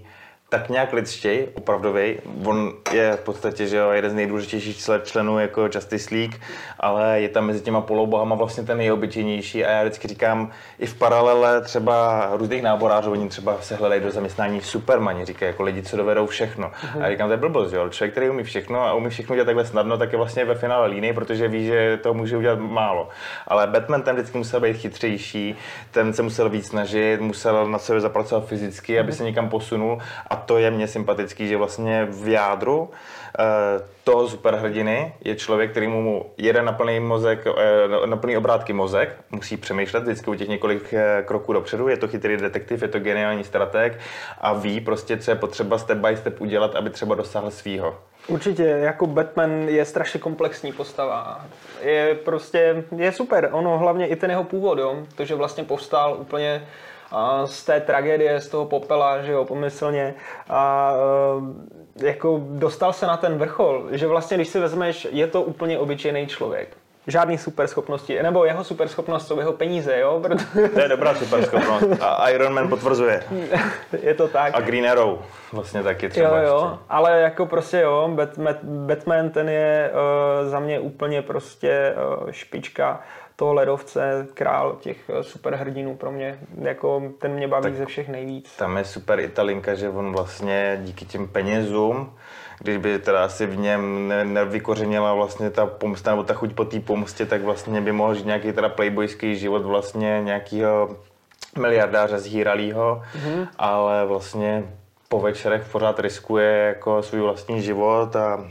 [0.49, 2.15] tak nějak lidstěj, opravdový.
[2.45, 6.35] On je v podstatě že jo, jeden z nejdůležitějších členů jako Justice League,
[6.79, 10.95] ale je tam mezi těma polobohama vlastně ten nejobyčejnější a já vždycky říkám, i v
[10.95, 15.97] paralele třeba různých náborářů, oni třeba se hledají do zaměstnání Supermani, říkají jako lidi, co
[15.97, 16.67] dovedou všechno.
[16.67, 17.01] Uh-huh.
[17.01, 17.89] A já říkám, to je blbost, jo.
[17.89, 20.87] člověk, který umí všechno a umí všechno dělat takhle snadno, tak je vlastně ve finále
[20.87, 23.09] líný, protože ví, že to může udělat málo.
[23.47, 25.55] Ale Batman ten vždycky musel být chytřejší,
[25.91, 30.38] ten se musel víc snažit, musel na sebe zapracovat fyzicky, aby se někam posunul a
[30.45, 32.89] to je mně sympatický, že vlastně v jádru
[33.39, 33.43] eh,
[34.03, 39.15] toho superhrdiny je člověk, který mu jede na plný mozek, eh, na plný obrátky mozek,
[39.31, 42.99] musí přemýšlet vždycky u těch několik eh, kroků dopředu, je to chytrý detektiv, je to
[42.99, 43.99] geniální strateg
[44.41, 47.95] a ví prostě, co je potřeba step by step udělat, aby třeba dosáhl svýho.
[48.27, 51.45] Určitě, jako Batman je strašně komplexní postava.
[51.81, 53.49] Je prostě, je super.
[53.51, 54.97] Ono hlavně i ten jeho původ, jo?
[55.15, 56.67] to, že vlastně povstal úplně
[57.45, 60.15] z té tragédie, z toho popela, že jo, pomyslně.
[60.49, 60.93] A
[62.01, 65.79] e, jako dostal se na ten vrchol, že vlastně, když si vezmeš, je to úplně
[65.79, 66.77] obyčejný člověk
[67.09, 70.19] žádný superschopnosti, nebo jeho superschopnost jsou jeho peníze, jo?
[70.23, 70.43] Proto...
[70.73, 73.23] To je dobrá superschopnost a Iron Man potvrzuje.
[74.01, 74.55] je to tak.
[74.55, 75.19] A Green Arrow
[75.51, 76.83] vlastně taky třeba Jo, jo, ještě.
[76.89, 83.01] ale jako prostě jo, Batman, Batman ten je uh, za mě úplně prostě uh, špička
[83.39, 88.09] toho ledovce, král těch eh, superhrdinů pro mě, jako ten mě baví tak ze všech
[88.09, 88.55] nejvíc.
[88.57, 92.13] Tam je super i ta linka, že on vlastně díky těm penězům,
[92.59, 96.65] když by teda asi v něm ne, nevykořenila vlastně ta pomsta nebo ta chuť po
[96.65, 100.95] té pomstě, tak vlastně by mohl žít nějaký teda playboyský život vlastně nějakého
[101.59, 103.47] miliardáře zhýralýho, mm-hmm.
[103.57, 104.63] ale vlastně
[105.09, 108.49] po večerech pořád riskuje jako svůj vlastní život a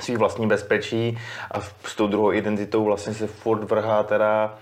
[0.00, 1.18] svý vlastní bezpečí
[1.50, 4.54] a s tou druhou identitou vlastně se furt vrhá teda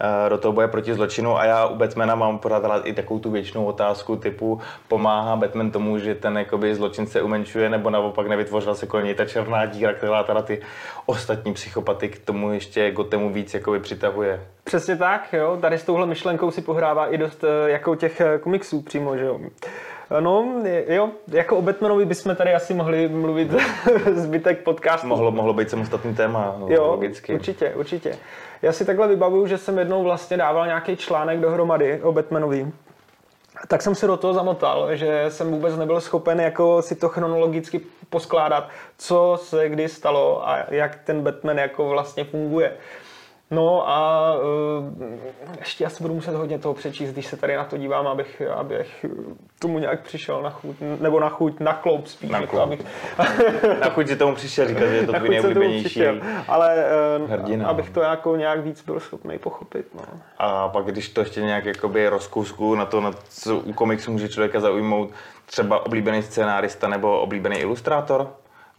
[0.00, 3.30] eh, do toho boje proti zločinu a já u Batmana mám pořád i takovou tu
[3.30, 8.74] věčnou otázku typu pomáhá Batman tomu, že ten jakoby zločin se umenšuje nebo naopak nevytvořila
[8.74, 10.60] se kolem něj ta černá díra, která teda ty
[11.06, 14.40] ostatní psychopaty k tomu ještě Gotemu víc jakoby přitahuje.
[14.64, 15.58] Přesně tak, jo.
[15.60, 19.24] Tady s touhle myšlenkou si pohrává i dost eh, jako těch eh, komiksů přímo, že
[19.24, 19.40] jo.
[20.20, 23.50] No, jo, jako o Batmanovi bychom tady asi mohli mluvit
[24.12, 25.06] zbytek podcastu.
[25.06, 27.34] Mohlo, mohlo být samostatný téma, no, jo, logicky.
[27.34, 28.18] určitě, určitě.
[28.62, 32.72] Já si takhle vybavuju, že jsem jednou vlastně dával nějaký článek dohromady o Batmanovi.
[33.68, 37.80] Tak jsem se do toho zamotal, že jsem vůbec nebyl schopen jako si to chronologicky
[38.10, 42.72] poskládat, co se kdy stalo a jak ten Batman jako vlastně funguje.
[43.52, 45.04] No a uh,
[45.58, 49.06] ještě asi budu muset hodně toho přečíst, když se tady na to dívám, abych, abych
[49.58, 52.30] tomu nějak přišel na chuť, nebo na chuť, na kloup spíš.
[52.30, 52.80] Na, jako, abych...
[53.80, 56.02] na chuť si tomu přišel říkat, že je to tvůj nejoblíbenější
[56.48, 56.84] Ale
[57.20, 57.68] uh, hrdina.
[57.68, 59.86] abych to jako nějak víc byl schopný pochopit.
[59.94, 60.02] No.
[60.38, 64.28] A pak, když to ještě nějak jakoby rozkusku na to, na co u komiksu může
[64.28, 65.10] člověka zaujmout,
[65.46, 68.30] třeba oblíbený scénárista nebo oblíbený ilustrátor?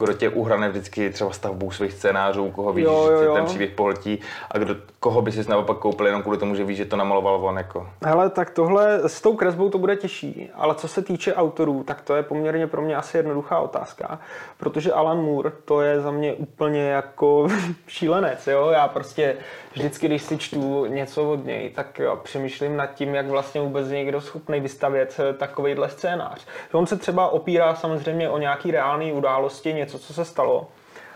[0.04, 3.22] Kdo tě uhrane vždycky třeba stavbou svých scénářů, koho víš, jo, jo, jo.
[3.22, 4.20] že ten příběh pohltí
[4.52, 7.46] a kdo, koho by si naopak koupil jenom kvůli tomu, že víš, že to namaloval
[7.46, 7.58] on.
[7.58, 7.90] Jako.
[8.06, 12.02] Hele, tak tohle s tou kresbou to bude těžší, ale co se týče autorů, tak
[12.02, 14.20] to je poměrně pro mě asi jednoduchá otázka,
[14.58, 17.48] protože Alan Moore to je za mě úplně jako
[17.88, 19.36] šílenec, jo, já prostě
[19.74, 23.90] vždycky, když si čtu něco od něj, tak jo, přemýšlím nad tím, jak vlastně vůbec
[23.90, 26.46] někdo schopný vystavět takovýhle scénář.
[26.72, 30.68] On se třeba opírá samozřejmě o nějaký reálný události, něco, co se stalo.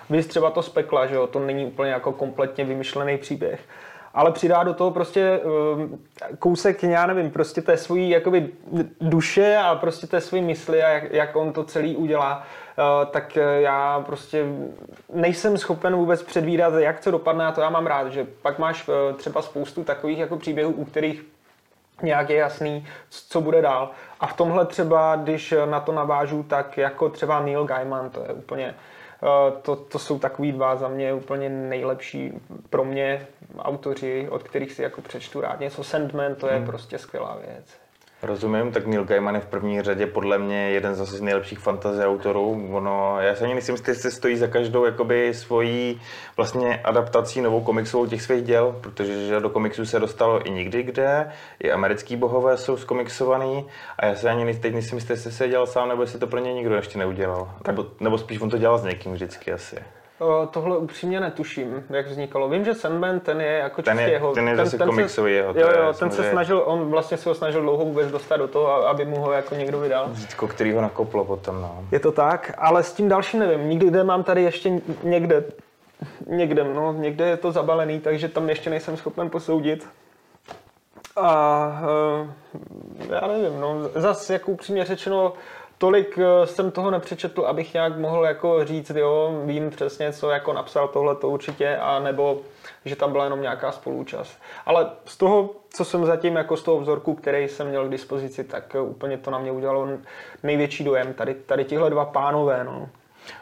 [0.09, 3.59] Vy třeba to spekla, že jo, to není úplně jako kompletně vymyšlený příběh
[4.17, 6.05] ale přidá do toho prostě um,
[6.39, 8.49] kousek, já nevím, prostě té svojí jakoby
[9.01, 12.37] duše a prostě té svojí mysli a jak, jak on to celý udělá,
[12.77, 14.45] uh, tak já prostě
[15.13, 18.87] nejsem schopen vůbec předvídat, jak to dopadne a to já mám rád, že pak máš
[18.87, 21.25] uh, třeba spoustu takových jako příběhů, u kterých
[22.01, 23.91] nějak je jasný, co bude dál.
[24.19, 28.33] A v tomhle třeba, když na to navážu, tak jako třeba Neil Gaiman, to je
[28.33, 28.75] úplně
[29.23, 32.33] Eh, to, to jsou takový dva za mě úplně nejlepší
[32.69, 33.27] pro mě
[33.59, 35.83] autoři, od kterých si jako přečtu rád něco.
[35.83, 36.65] Sandman, to je hmm.
[36.65, 37.86] prostě skvělá věc.
[38.21, 42.67] Rozumím, tak Neil Gaiman je v první řadě podle mě jeden z nejlepších fantasy autorů.
[42.71, 46.01] Ono, já se ani myslím, jestli stojí za každou jakoby svojí
[46.37, 50.83] vlastně adaptací novou komiksovou těch svých děl, protože že do komiksu se dostalo i nikdy
[50.83, 53.65] kde, i americký bohové jsou skomiksovaný
[53.99, 56.53] a já se ani teď jistý, jestli se dělal sám, nebo jestli to pro ně
[56.53, 57.51] nikdo ještě neudělal.
[57.67, 59.77] Nebo, nebo spíš on to dělal s někým vždycky asi.
[60.51, 62.49] Tohle upřímně netuším, jak vznikalo.
[62.49, 64.33] Vím, že Sandman, ten je jako ten je, jeho...
[64.33, 65.53] Ten je zase ten komiksový jeho.
[65.57, 68.87] Jo, jo, ten se snažil, on vlastně se ho snažil dlouho vůbec dostat do toho,
[68.87, 70.09] aby mu ho jako někdo vydal.
[70.13, 71.83] Zítko, který ho nakoplo potom, no.
[71.91, 73.69] Je to tak, ale s tím dalším nevím.
[73.69, 74.71] Nikdy mám tady ještě
[75.03, 75.43] někde,
[76.27, 79.87] někde, no, někde je to zabalený, takže tam ještě nejsem schopen posoudit.
[81.15, 81.67] A
[82.21, 82.27] uh,
[83.13, 85.33] já nevím, no, zase jako upřímně řečeno,
[85.77, 90.53] tolik eh, jsem toho nepřečetl, abych nějak mohl jako říct, jo, vím přesně, co jako
[90.53, 92.41] napsal tohle to určitě, a nebo
[92.85, 94.41] že tam byla jenom nějaká spolúčast.
[94.65, 98.43] Ale z toho, co jsem zatím jako z toho vzorku, který jsem měl k dispozici,
[98.43, 99.87] tak eh, úplně to na mě udělalo
[100.43, 101.13] největší dojem.
[101.13, 102.89] Tady, tady tihle dva pánové, no.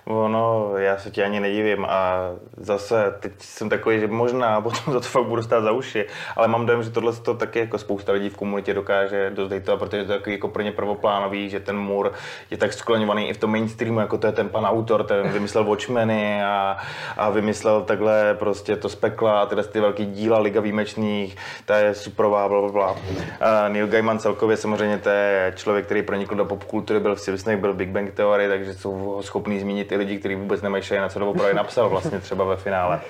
[0.05, 4.99] Ono, já se ti ani nedivím a zase teď jsem takový, že možná potom za
[4.99, 8.11] to fakt budu stát za uši, ale mám dojem, že tohle to taky jako spousta
[8.11, 11.59] lidí v komunitě dokáže dost to, protože to je takový jako pro ně prvoplánový, že
[11.59, 12.11] ten mur
[12.51, 15.63] je tak skloňovaný i v tom mainstreamu, jako to je ten pan autor, ten vymyslel
[15.63, 16.77] Watchmeny a,
[17.17, 21.93] a vymyslel takhle prostě to spekla a tyhle ty velký díla Liga výjimečných, ta je
[21.93, 22.95] superová, bla, bla, bla.
[23.39, 27.59] A Neil Gaiman celkově samozřejmě to je člověk, který pronikl do popkultury, byl v Simpsonech,
[27.59, 31.09] byl Big Bang Theory, takže jsou schopný zmínit zmínit i lidi, kteří vůbec nemají na
[31.09, 33.01] co doopravdy napsal vlastně třeba ve finále.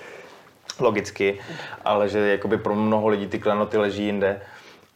[0.80, 1.40] Logicky,
[1.86, 4.42] ale že jakoby pro mnoho lidí ty klenoty leží jinde.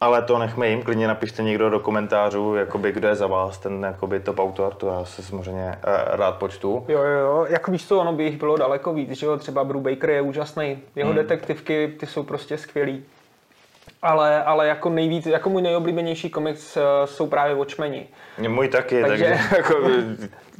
[0.01, 3.83] Ale to nechme jim, klidně napište někdo do komentářů, jakoby, kdo je za vás ten
[3.83, 6.85] jakoby, top autor, to já se samozřejmě uh, rád počtu.
[6.87, 9.63] Jo, jo, jo, jako víš co, ono by jich bylo daleko víc, že jo, třeba
[9.63, 11.17] Brubaker je úžasný, jeho hmm.
[11.17, 13.03] detektivky, ty jsou prostě skvělý.
[14.01, 18.07] ale, ale jako nejvíc, jako můj nejoblíbenější komiks uh, jsou právě Watchmeni.
[18.47, 19.89] Můj taky, takže, takže jako,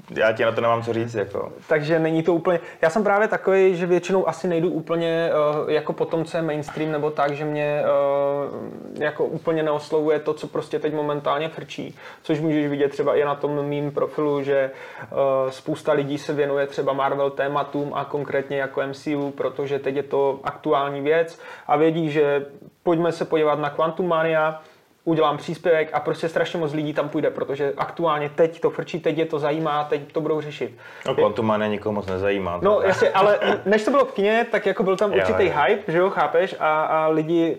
[0.10, 1.16] já ti na to nemám co říct.
[1.16, 1.52] Jako.
[1.68, 5.32] Takže není to úplně, já jsem právě takový, že většinou asi nejdu úplně
[5.64, 10.34] uh, jako potom, co je mainstream nebo tak, že mě uh, jako úplně neoslovuje to,
[10.34, 14.72] co prostě teď momentálně frčí, což můžeš vidět třeba i na tom mým profilu, že
[15.12, 20.04] uh, spousta lidí se věnuje třeba Marvel tématům a konkrétně jako MCU, protože teď je
[20.04, 22.46] to aktuální věc a vědí, že
[22.84, 24.62] pojďme se podívat na Quantum Mania,
[25.10, 29.18] udělám příspěvek a prostě strašně moc lidí tam půjde, protože aktuálně teď to frčí, teď
[29.18, 30.78] je to zajímá, teď to budou řešit.
[31.08, 32.60] No Quantum Mania nikoho moc nezajímá.
[32.62, 35.92] No jasně, ale než to bylo v kině, tak jako byl tam určitý jo, hype,
[35.92, 37.58] že jo, chápeš, a, a lidi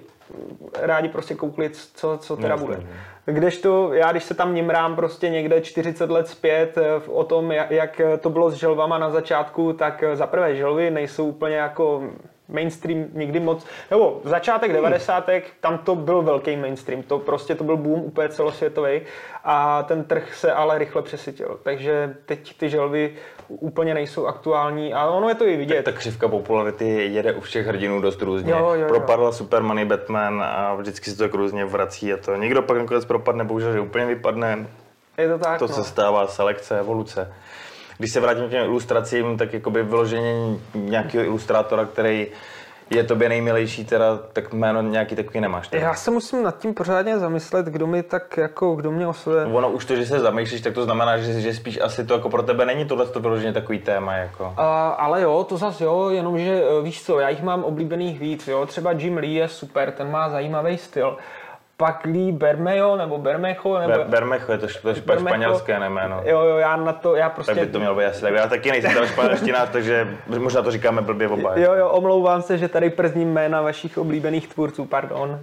[0.78, 2.76] rádi prostě koukli, co, co teda bude.
[2.76, 2.82] No.
[3.24, 8.00] Kdežto já, když se tam nimrám prostě někde 40 let zpět eh, o tom, jak
[8.20, 12.02] to bylo s želvama na začátku, tak za prvé želvy nejsou úplně jako
[12.50, 15.28] mainstream nikdy moc, nebo začátek 90.
[15.28, 15.40] Hmm.
[15.60, 19.00] tam to byl velký mainstream, to prostě to byl boom úplně celosvětový
[19.44, 23.14] a ten trh se ale rychle přesytil, takže teď ty želvy
[23.48, 25.82] úplně nejsou aktuální a ono je to i vidět.
[25.82, 28.52] Tak ta křivka popularity jede u všech hrdinů dost různě.
[28.52, 29.32] Jo, jo, Propadl jo.
[29.32, 33.04] Superman i Batman a vždycky se to tak různě vrací a to někdo pak nakonec
[33.04, 34.66] propadne, bohužel, že úplně vypadne.
[35.18, 35.74] Je to tak, To no.
[35.74, 37.32] se stává selekce, evoluce
[38.00, 42.26] když se vrátím k těm ilustracím, tak jakoby vyloženě nějakého ilustrátora, který
[42.90, 45.68] je tobě nejmilejší, teda, tak jméno nějaký takový nemáš.
[45.68, 45.82] Teda.
[45.82, 49.44] Já se musím nad tím pořádně zamyslet, kdo mi tak jako, kdo mě oslovuje.
[49.44, 52.30] Ono už to, že se zamýšlíš, tak to znamená, že, že spíš asi to jako
[52.30, 54.14] pro tebe není tohle to vyloženě takový téma.
[54.14, 54.44] Jako.
[54.44, 54.52] Uh,
[54.96, 58.92] ale jo, to zase jo, jenomže víš co, já jich mám oblíbených víc, jo, třeba
[58.92, 61.16] Jim Lee je super, ten má zajímavý styl.
[61.80, 63.78] Paklí Bermejo nebo Bermecho.
[63.78, 63.92] Nebo...
[63.92, 65.28] Ber, Bermecho je to, to Bermecho.
[65.28, 66.20] španělské jméno.
[66.24, 67.54] Jo, jo, já na to, já prostě...
[67.54, 68.34] Tak by to mělo být asi tak.
[68.34, 71.58] Já taky nejsem tam španělština, takže možná to říkáme blbě oba.
[71.58, 75.40] Jo, jo, omlouvám se, že tady przním jména vašich oblíbených tvůrců, pardon.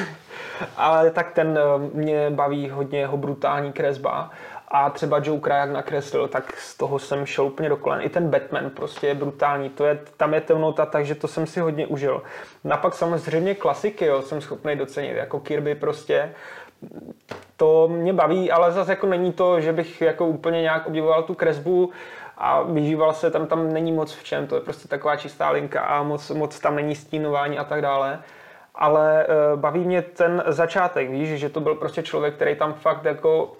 [0.76, 4.30] Ale tak ten eh, mě baví hodně jeho brutální kresba
[4.68, 8.00] a třeba Joe jak nakreslil, tak z toho jsem šel úplně do kolen.
[8.02, 11.60] I ten Batman prostě je brutální, to je, tam je temnota, takže to jsem si
[11.60, 12.22] hodně užil.
[12.64, 16.32] Napak samozřejmě klasiky jo, jsem schopný docenit, jako Kirby prostě,
[17.56, 21.34] to mě baví, ale zase jako není to, že bych jako úplně nějak obdivoval tu
[21.34, 21.90] kresbu
[22.38, 25.80] a vyžíval se, tam tam není moc v čem, to je prostě taková čistá linka
[25.80, 28.18] a moc, moc tam není stínování a tak dále
[28.78, 33.04] ale uh, baví mě ten začátek, víš, že to byl prostě člověk, který tam fakt
[33.04, 33.52] jako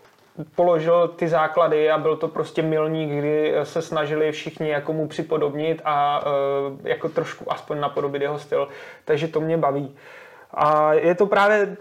[0.55, 5.83] položil ty základy a byl to prostě milník, kdy se snažili všichni jako mu připodobnit
[5.85, 8.69] a uh, jako trošku aspoň napodobit jeho styl.
[9.05, 9.95] Takže to mě baví.
[10.55, 11.77] A je to právě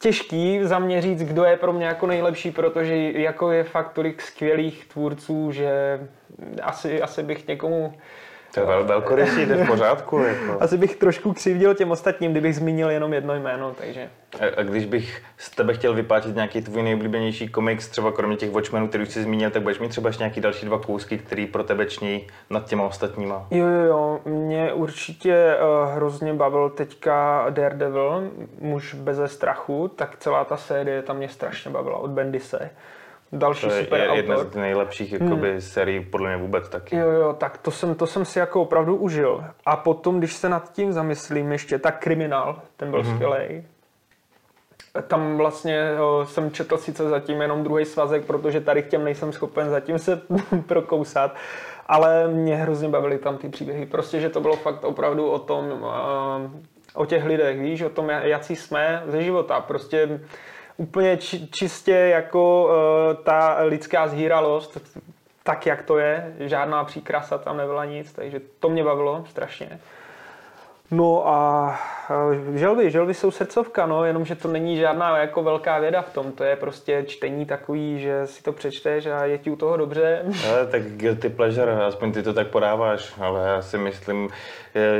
[0.00, 4.22] těžký za mě říct, kdo je pro mě jako nejlepší, protože jako je fakt tolik
[4.22, 6.00] skvělých tvůrců, že
[6.62, 7.94] asi, asi bych někomu
[8.54, 10.18] to je vel, velkorysý, jde v pořádku.
[10.18, 10.62] Jako.
[10.62, 14.08] Asi bych trošku křivdil těm ostatním, kdybych zmínil jenom jedno jméno, takže...
[14.40, 18.50] A, a když bych z tebe chtěl vypátit nějaký tvůj nejoblíbenější komiks, třeba kromě těch
[18.50, 21.46] Watchmenů, který už jsi zmínil, tak budeš mít třeba ještě nějaký další dva kousky, který
[21.46, 23.46] pro tebe ční nad těma ostatníma.
[23.50, 24.20] Jo, jo, jo.
[24.24, 28.30] Mě určitě uh, hrozně bavil teďka Daredevil,
[28.60, 32.70] muž beze strachu, tak celá ta série tam mě strašně bavila od Bendise.
[33.32, 35.60] Další to je super je jedna z nejlepších jakoby, hmm.
[35.60, 36.96] sérií podle mě vůbec taky.
[36.96, 39.44] Jo, jo, tak to jsem, to jsem si jako opravdu užil.
[39.66, 43.14] A potom, když se nad tím zamyslím ještě, tak Kriminál, ten byl hmm.
[43.14, 43.64] skvělý.
[45.06, 49.32] Tam vlastně jo, jsem četl sice zatím jenom druhý svazek, protože tady k těm nejsem
[49.32, 50.20] schopen zatím se
[50.66, 51.36] prokousat,
[51.86, 53.86] ale mě hrozně bavily tam ty příběhy.
[53.86, 55.86] Prostě, že to bylo fakt opravdu o tom,
[56.94, 59.60] o těch lidech, víš, o tom, jaký jsme ze života.
[59.60, 60.20] Prostě
[60.78, 64.78] úplně či, čistě jako uh, ta lidská zhýralost,
[65.42, 69.80] tak jak to je, žádná příkrasa tam nebyla nic, takže to mě bavilo strašně.
[70.90, 71.78] No a
[72.54, 76.44] želvy, želvy jsou srdcovka, no, jenomže to není žádná jako velká věda v tom, to
[76.44, 80.22] je prostě čtení takový, že si to přečteš a je ti u toho dobře.
[80.50, 84.28] Ale tak guilty pleasure, aspoň ty to tak podáváš, ale já si myslím,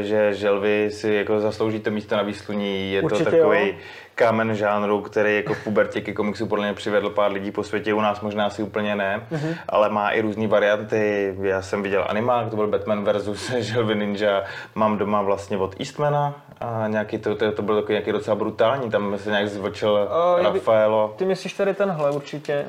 [0.01, 3.75] že želvy si jako zaslouží to místo na výsluní, je Určitě to takový jo
[4.19, 7.95] kámen žánru, který jako v pubertě ke komiksu podle mě přivedl pár lidí po světě,
[7.95, 9.55] u nás možná asi úplně ne, mm-hmm.
[9.69, 11.35] ale má i různé varianty.
[11.41, 16.35] Já jsem viděl animák, to byl Batman versus Želvy Ninja, mám doma vlastně od Eastmana
[16.61, 20.43] a nějaký to, to, to byl takový nějaký docela brutální, tam se nějak zvočil uh,
[20.43, 21.15] Rafaelo.
[21.17, 22.65] Ty myslíš tady tenhle určitě?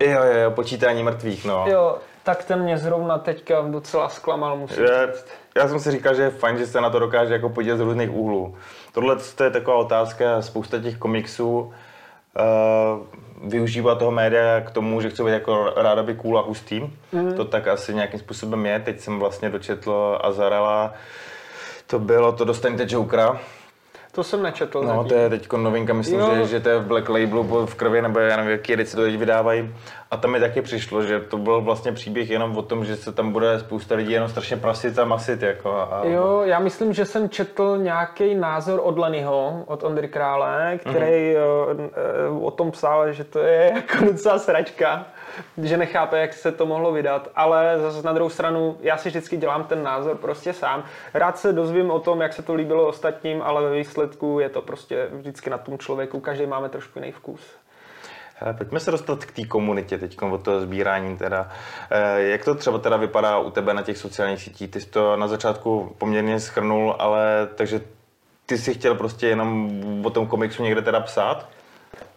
[0.00, 1.64] Jo, jo, jo, počítání mrtvých, no.
[1.68, 1.96] Jo,
[2.28, 5.26] tak ten mě zrovna teďka docela zklamal, musím je, říct.
[5.56, 7.80] Já jsem si říkal, že je fajn, že se na to dokáže jako podívat z
[7.80, 8.56] různých úhlů.
[8.92, 11.72] Tohle je taková otázka, spousta těch komiksů uh,
[13.48, 16.80] využívá toho média k tomu, že chce být jako ráda by cool a hustý.
[17.12, 17.32] Mm.
[17.32, 18.80] To tak asi nějakým způsobem je.
[18.80, 20.94] Teď jsem vlastně dočetl Azarela,
[21.86, 23.40] to bylo to Dostaňte Jokera,
[24.18, 24.82] To jsem nečetl.
[24.82, 25.08] No, zatím.
[25.08, 26.30] to je teď novinka, myslím, Jo.
[26.34, 29.02] že, že to je v Black Labelu v krvi, nebo já nevím, jaký edici to
[29.02, 29.74] teď vydávají.
[30.10, 33.12] A tam mi taky přišlo, že to byl vlastně příběh jenom o tom, že se
[33.12, 35.42] tam bude spousta lidí jenom strašně prasit a masit.
[35.42, 40.78] Jako, a, Jo, já myslím, že jsem četl nějaký názor od Lennyho, od Ondry Krále,
[40.80, 42.42] který mm-hmm.
[42.42, 45.06] o tom psal, že to je jako docela sračka,
[45.62, 49.36] že nechápe, jak se to mohlo vydat, ale zase na druhou stranu, já si vždycky
[49.36, 50.84] dělám ten názor prostě sám.
[51.14, 54.62] Rád se dozvím o tom, jak se to líbilo ostatním, ale ve výsledku je to
[54.62, 57.40] prostě vždycky na tom člověku, každý máme trošku jiný vkus.
[58.40, 61.48] Hele, pojďme se dostat k té komunitě teď, od toho sbírání teda.
[61.90, 64.70] Eh, Jak to třeba teda vypadá u tebe na těch sociálních sítích?
[64.70, 67.80] Ty jsi to na začátku poměrně schrnul, ale takže
[68.46, 69.70] ty jsi chtěl prostě jenom
[70.04, 71.48] o tom komiksu někde teda psát?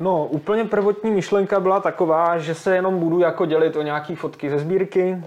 [0.02, 4.50] No, úplně prvotní myšlenka byla taková, že se jenom budu jako dělit o nějaký fotky
[4.50, 5.24] ze sbírky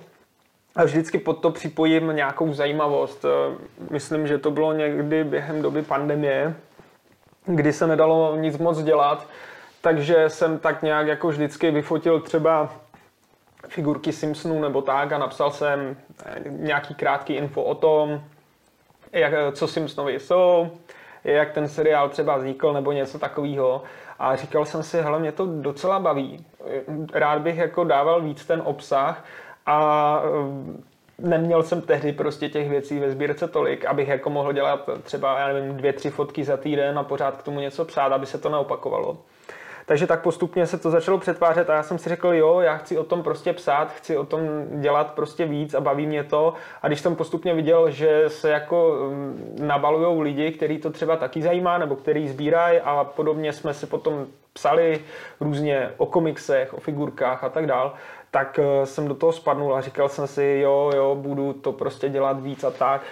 [0.77, 3.25] a vždycky pod to připojím nějakou zajímavost.
[3.25, 3.55] Eh,
[3.91, 6.55] Myslím, že to bylo někdy během doby pandemie,
[7.47, 9.29] kdy se nedalo nic moc dělat,
[9.81, 12.73] takže jsem tak nějak jako vždycky vyfotil třeba
[13.69, 18.21] figurky Simpsonů nebo tak a napsal jsem eh, nějaký krátký info o tom,
[19.13, 20.71] jak, co Simpsonovi jsou,
[21.25, 23.83] jak ten seriál třeba vznikl nebo něco takového.
[24.19, 26.47] A říkal jsem si, hele, mě to docela baví.
[27.13, 29.25] Rád bych jako dával víc ten obsah
[29.67, 30.83] a eh,
[31.19, 35.49] neměl jsem tehdy prostě těch věcí ve sbírce tolik, abych jako mohl dělat třeba, já
[35.49, 38.49] nevím, dvě, tři fotky za týden a pořád k tomu něco psát, aby se to
[38.49, 39.19] neopakovalo.
[39.87, 42.99] Takže tak postupně se to začalo přetvářet a já jsem si řekl, jo, já chci
[42.99, 44.41] o tom prostě psát, chci o tom
[44.81, 46.55] dělat prostě víc a baví mě to.
[46.83, 51.43] A když jsem postupně viděl, že se jako mm, nabalujou lidi, který to třeba taky
[51.43, 55.01] zajímá, nebo který sbírají a podobně jsme si potom psali
[55.41, 57.95] různě o komiksech, o figurkách a tak dál,
[58.31, 62.09] tak eh, jsem do toho spadnul a říkal jsem si, jo, jo, budu to prostě
[62.09, 63.03] dělat víc a tak.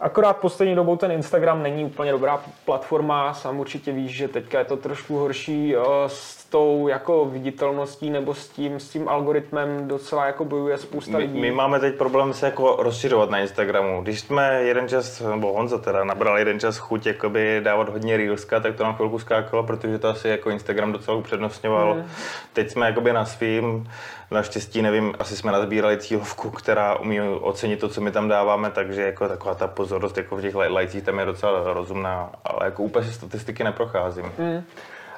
[0.00, 4.64] Akorát poslední dobou ten Instagram není úplně dobrá platforma, sám určitě víš, že teďka je
[4.64, 10.26] to trošku horší eh, s tou jako viditelností nebo s tím, s tím algoritmem docela
[10.26, 11.40] jako bojuje spousta My, lidí.
[11.40, 14.02] my máme teď problém se jako rozšiřovat na Instagramu.
[14.02, 18.60] Když jsme jeden čas, nebo Honza teda, nabral jeden čas chuť jakoby dávat hodně reelska,
[18.60, 21.94] tak to nám chvilku skákalo, protože to asi jako Instagram docela upřednostňoval.
[21.94, 22.04] Hmm.
[22.52, 23.88] Teď jsme jakoby na svým,
[24.30, 29.02] naštěstí nevím, asi jsme nazbírali cílovku, která umí ocenit to, co my tam dáváme, takže
[29.02, 33.06] jako taková ta pozornost jako v těch lajcích tam je docela rozumná, ale jako úplně
[33.06, 34.32] si statistiky neprocházím.
[34.38, 34.64] Hmm.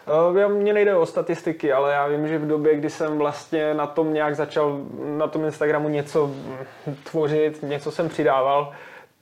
[0.07, 3.75] Eh, já- Mně nejde o statistiky, ale já vím, že v době, kdy jsem vlastně
[3.75, 6.31] na tom nějak začal, na tom Instagramu něco
[7.11, 8.73] tvořit, něco jsem přidával,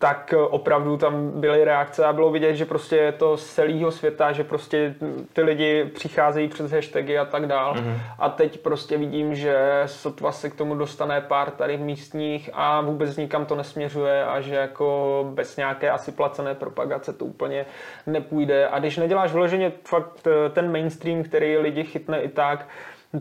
[0.00, 3.90] tak eh, opravdu tam byly reakce a bylo vidět, že prostě je to z celého
[3.90, 4.94] světa, že prostě
[5.32, 7.74] ty lidi přicházejí přes hashtagy a tak dál.
[7.74, 8.00] Mm-hmm.
[8.18, 13.16] A teď prostě vidím, že sotva se k tomu dostane pár tady místních a vůbec
[13.16, 17.66] nikam to nesměřuje a že jako bez nějaké asi placené propagace to úplně
[18.06, 18.68] nepůjde.
[18.68, 22.68] A když neděláš vyloženě fakt eh, ten mainstream, který lidi chytne i tak,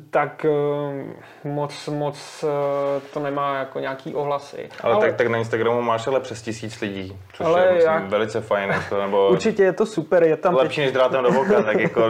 [0.10, 4.70] tak eh, moc, moc eh, to nemá jako nějaký ohlasy.
[4.82, 7.94] Ale, ale tak, tak na Instagramu máš ale přes tisíc lidí, což Ale je myslím,
[7.94, 8.70] jak- velice fajn.
[8.70, 12.02] Jako, nebo Určitě je to super, je tam lepší než drátem do oka, tak jako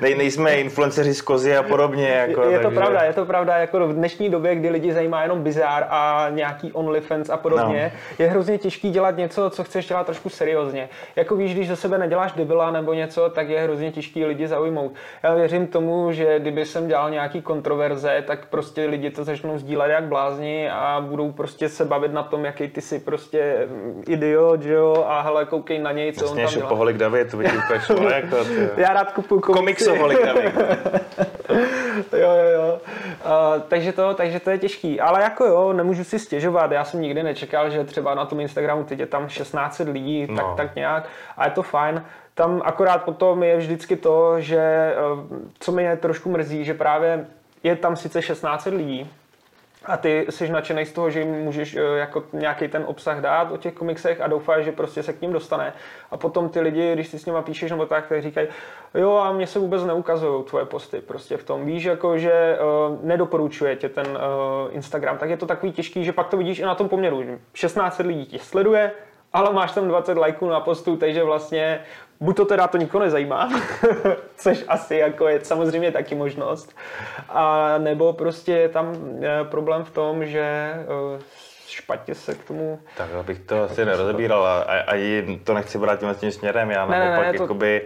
[0.00, 2.08] nej, nejsme influenceři z kozy a podobně.
[2.08, 5.22] Jako, je to takže- pravda, je to pravda, jako v dnešní době, kdy lidi zajímá
[5.22, 8.24] jenom bizár a nějaký OnlyFans a podobně, no.
[8.24, 10.88] je hrozně těžký dělat něco, co chceš dělat trošku seriózně.
[11.16, 14.92] Jako víš, když ze sebe neděláš debila nebo něco, tak je hrozně těžký lidi zaujmout.
[15.22, 19.90] Já věřím tomu, že kdyby jsem dělal nějaký kontroverze, tak prostě lidi to začnou sdílet
[19.90, 23.68] jak blázni a budou prostě se bavit na tom, jaký ty jsi prostě
[24.08, 26.68] idiot, že jo, a hele, koukej na něj, co Vlastně on tam dělá.
[26.68, 29.84] šopoholik David, to ti úplně šlo, jako, ty, Já rád kupuju komiksy.
[29.84, 30.54] komiksoholik David.
[32.12, 32.78] jo, jo, jo.
[33.24, 35.00] Uh, takže, to, takže to je těžký.
[35.00, 36.70] Ale jako jo, nemůžu si stěžovat.
[36.72, 40.36] Já jsem nikdy nečekal, že třeba na tom Instagramu teď je tam 16 lidí, tak,
[40.36, 40.54] No.
[40.56, 41.08] tak nějak.
[41.36, 42.04] A je to fajn.
[42.34, 47.26] Tam akorát potom je vždycky to, že uh, co mě trošku mrzí, že právě
[47.62, 49.10] je tam sice 16 lidí,
[49.86, 53.52] a ty jsi nadšený z toho, že jim můžeš eh, jako nějaký ten obsah dát
[53.52, 55.72] o těch komiksech a doufáš, že prostě se k ním dostane.
[56.10, 58.48] A potom ty lidi, když si s nima píšeš nebo tak, tak říkají,
[58.94, 61.66] jo a mě se vůbec neukazují tvoje posty prostě v tom.
[61.66, 66.12] Víš, jako že uh, nedoporučuje tě ten uh, Instagram, tak je to takový těžký, že
[66.12, 67.22] pak to vidíš i na tom poměru.
[67.22, 68.92] že 16 lidí tě sleduje,
[69.32, 71.80] ale máš tam 20 lajků na postu, takže vlastně
[72.20, 73.50] buď to teda to nikoho nezajímá,
[74.36, 76.76] což asi jako je samozřejmě taky možnost,
[77.28, 81.20] a nebo prostě je tam eh, problém v tom, že eh,
[81.68, 82.78] špatně se k tomu...
[82.96, 84.94] Tak abych to asi nerozebíral a, a,
[85.44, 87.82] to nechci brát tím směrem, já Ne, ne, naopak ne, to- jakoby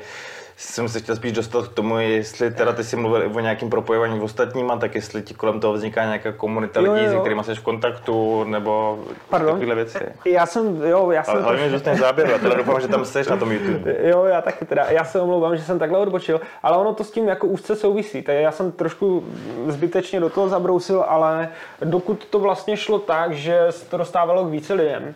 [0.61, 4.21] jsem se chtěl spíš dostat k tomu, jestli teda ty si mluvil o nějakým propojování
[4.21, 7.13] s ostatníma, tak jestli ti kolem toho vzniká nějaká komunita Jo, lidí, jo.
[7.13, 8.99] se kterými jsi v kontaktu, nebo
[9.31, 9.49] Pardon?
[9.51, 9.99] takovéhle věci.
[10.25, 13.05] Já jsem, jo, já jsem Ale hlavně trošku- zůstane záběr, a teda doufám, že tam
[13.05, 13.97] jsi na tom YouTube.
[14.09, 14.85] Jo, já taky teda.
[14.91, 18.23] Já se omlouvám, že jsem takhle odbočil, ale ono to s tím jako úzce souvisí.
[18.23, 19.25] Tak já jsem trošku
[19.67, 21.49] zbytečně do toho zabrousil, ale
[21.85, 25.15] dokud to vlastně šlo tak, že se to dostávalo k více lidem,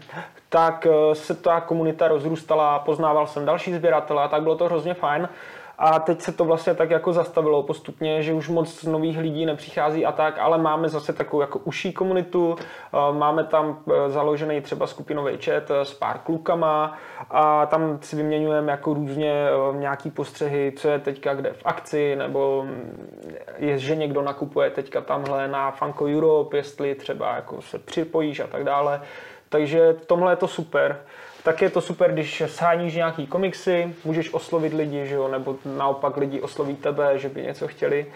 [0.53, 4.94] tak eh, se ta komunita rozrůstala, poznával jsem další sběratele a tak bylo to hrozně
[4.94, 5.28] fajn.
[5.78, 10.07] A teď se to vlastně tak jako zastavilo postupně, že už moc nových lidí nepřichází
[10.07, 14.86] a tak, ale máme zase takovou jako uší komunitu, eh, máme tam eh, založený třeba
[14.86, 16.98] skupinový chat s pár klukama
[17.30, 22.62] a tam si vyměňujeme jako různě nějaký postřehy, co je teďka kde v akci, nebo
[22.66, 23.07] mm,
[23.59, 28.46] je, že někdo nakupuje teďka tamhle na Funko Europe, jestli třeba jako se připojíš a
[28.46, 29.00] tak dále.
[29.53, 31.00] Takže tomhle je to super.
[31.42, 35.28] Tak je to super, když sháníš nějaký komiksy, můžeš oslovit lidi, že jo?
[35.28, 38.07] nebo naopak lidi osloví tebe, že by něco chtěli.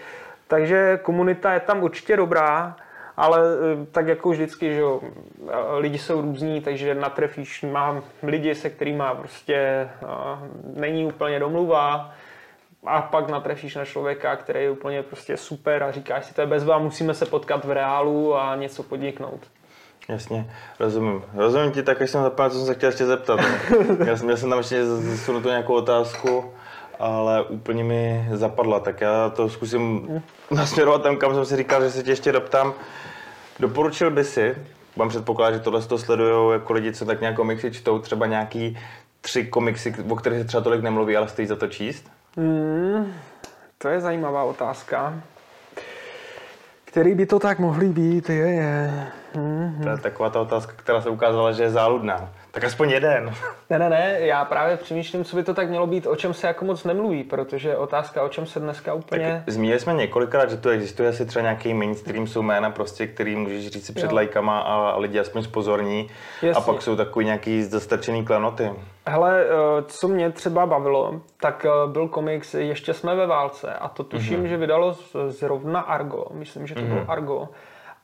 [0.47, 2.75] Takže komunita je tam určitě dobrá,
[3.17, 5.01] ale eh, tak jako vždycky, že jo,
[5.47, 9.89] eh, lidi jsou různí, takže natrefíš, mám lidi, se kterými prostě eh,
[10.75, 12.13] není úplně domluva,
[12.85, 16.47] a pak natrefíš na člověka, který je úplně prostě super a říkáš si, to je
[16.47, 19.39] bezva, musíme se potkat v reálu a něco podniknout.
[20.09, 21.23] Jasně, rozumím.
[21.33, 23.39] Rozumím ti, tak jsem zapomněl, co jsem se chtěl ještě zeptat.
[24.05, 26.51] Já jsem, měl jsem tam ještě zasunutou nějakou otázku,
[26.99, 30.07] ale úplně mi zapadla, tak já to zkusím
[30.51, 32.73] nasměrovat tam, kam jsem si říkal, že se tě ještě doptám.
[33.59, 34.55] Doporučil by si,
[34.95, 38.77] mám předpoklad, že tohle to sledují jako lidi, co tak nějak komiksy čtou, třeba nějaký
[39.21, 42.11] tři komiksy, o kterých se třeba tolik nemluví, ale stojí za to číst?
[42.37, 43.13] Hmm,
[43.77, 45.21] to je zajímavá otázka.
[46.85, 49.07] Který by to tak mohly být, je, je.
[49.37, 49.83] Hmm.
[49.83, 52.29] To je taková ta otázka, která se ukázala, že je záludná.
[52.51, 53.33] Tak aspoň jeden.
[53.69, 56.47] Ne, ne, ne, já právě přemýšlím, co by to tak mělo být, o čem se
[56.47, 59.43] jako moc nemluví, protože otázka, o čem se dneska úplně...
[59.45, 63.35] Tak zmínili jsme několikrát, že tu existuje asi třeba nějaký mainstream, jsou jména prostě, který
[63.35, 64.15] můžeš říct si před Jo.
[64.15, 66.09] lajkama a, a lidi aspoň spozorní.
[66.41, 66.63] A Jasně.
[66.65, 68.71] pak jsou takový nějaký zastrčený klenoty.
[69.07, 73.89] Hele, eh, co mě třeba bavilo, tak eh, byl komiks Ještě jsme ve válce a
[73.89, 74.47] to tuším, mm-hmm.
[74.47, 74.95] že vydalo
[75.27, 76.87] zrovna Argo, myslím, že to mm-hmm.
[76.87, 77.47] bylo Argo.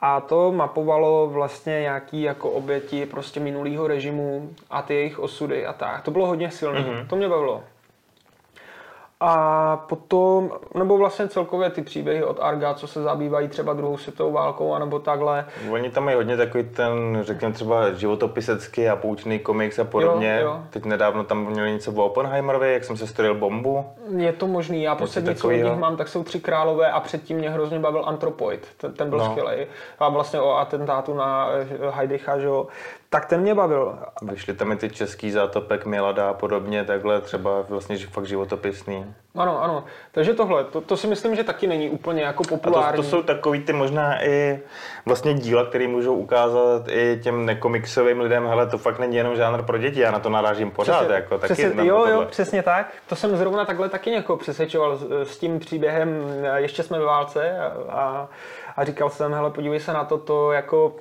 [0.06, 5.74] A to mapovalo vlastně nějaký jako oběti prostě minulého režimu a ty jejich osudy a
[5.74, 6.04] tak.
[6.04, 7.08] To bylo hodně silné, mm-hmm.
[7.08, 7.64] to mě bavilo.
[9.20, 14.32] A potom, nebo vlastně celkově ty příběhy od Arga, co se zabývají třeba druhou světovou
[14.32, 19.80] válkou, anebo takhle, Oni tam mají hodně takový ten, řekněme třeba životopisecký a poučný komiks
[19.80, 20.40] a podobně.
[20.42, 20.60] Jo, jo.
[20.70, 23.86] Teď nedávno tam měli něco o Oppenheimerovi, jak jsem se strojil bombu.
[24.18, 24.84] Je to možný.
[24.84, 28.04] Já poslední, co od nich mám, tak jsou Tři králové a předtím mě hrozně bavil
[28.06, 28.68] Anthropoid.
[28.78, 29.26] Ten, ten byl No.
[29.26, 29.66] skvělý.
[30.00, 31.48] A vlastně o atentátu na
[31.92, 32.68] Heidicha, že jo.
[33.14, 33.98] Tak ten mě bavil.
[34.22, 39.14] Vyšly tam i ty český zátopek Milada a podobně, takhle třeba vlastně fakt životopisný.
[39.36, 39.84] Ano, ano.
[40.12, 43.04] Takže tohle, to, to si myslím, že taky není úplně jako A to, populární.
[43.04, 44.60] to jsou takový ty možná i
[45.06, 49.64] vlastně díla, které můžou ukázat i těm nekomiksovým lidem, hele, to fakt není jenom žánr
[49.64, 52.94] pro děti, já na to narážím pořád, Přesně, jako taky přesně, jo, jo, přesně tak.
[53.08, 56.24] To jsem zrovna takhle taky někoho přesvědčoval s, s tím příběhem,
[56.56, 58.28] ještě jsme ve válce a, a,
[58.76, 60.96] a říkal jsem, hele, podívej se na to, to jako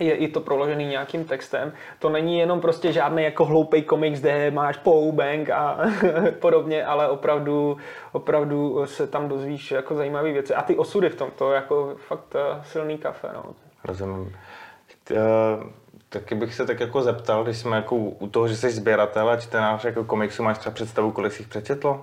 [0.00, 1.72] je i to proložený nějakým textem.
[1.98, 5.78] To není jenom prostě žádný jako hloupý komiks, kde máš pou, bang a
[6.38, 7.76] podobně, ale opravdu,
[8.12, 10.54] opravdu se tam dozvíš jako zajímavé věci.
[10.54, 13.28] A ty osudy v tom, to je jako fakt eh, silný kafe.
[13.34, 13.44] No.
[13.84, 14.36] Rozumím.
[15.10, 15.16] Eh,
[16.12, 19.36] Taky bych se tak jako zeptal, když jsme jako u toho, že jsi sběratel a
[19.36, 22.02] čtenář jako komiksu, máš třeba představu, kolik jsi jich přečetl?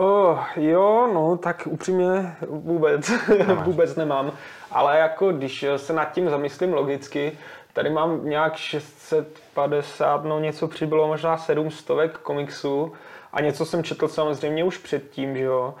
[0.00, 3.10] Oh, jo, no, tak upřímně vůbec,
[3.64, 4.32] vůbec nemám.
[4.70, 7.32] Ale jako když se nad tím zamyslím logicky,
[7.72, 12.92] tady mám nějak 650, no něco přibylo, možná 700 komiksů
[13.32, 15.74] a něco jsem četl samozřejmě už předtím, že jo.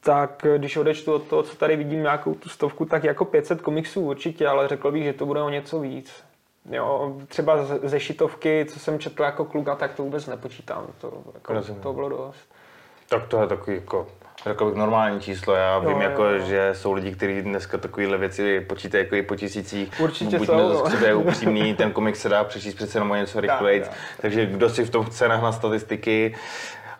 [0.00, 4.00] Tak když odečtu od toho, co tady vidím, nějakou tu stovku, tak jako 500 komiksů
[4.00, 6.12] určitě, ale řekl bych, že to bude o něco víc.
[6.70, 10.86] Jo, třeba ze- ze šitovky, co jsem četl jako kluka, tak to vůbec nepočítám.
[11.00, 11.82] To, jako, Rozumím.
[11.82, 12.55] to bylo dost.
[13.08, 14.06] Tak to je takový jako
[14.48, 15.54] řekl bych normální číslo.
[15.54, 16.46] Já vím, jo, jako, jo.
[16.46, 20.00] že jsou lidi, kteří dneska takovéhle věci počítají jako i po tisících.
[20.00, 20.82] Určitě Buďme jsou, no.
[20.82, 23.84] k sobě upřímný, ten komik se dá přečíst přece jenom o něco rychleji.
[24.20, 26.34] Takže kdo si v tom chce nahnat statistiky,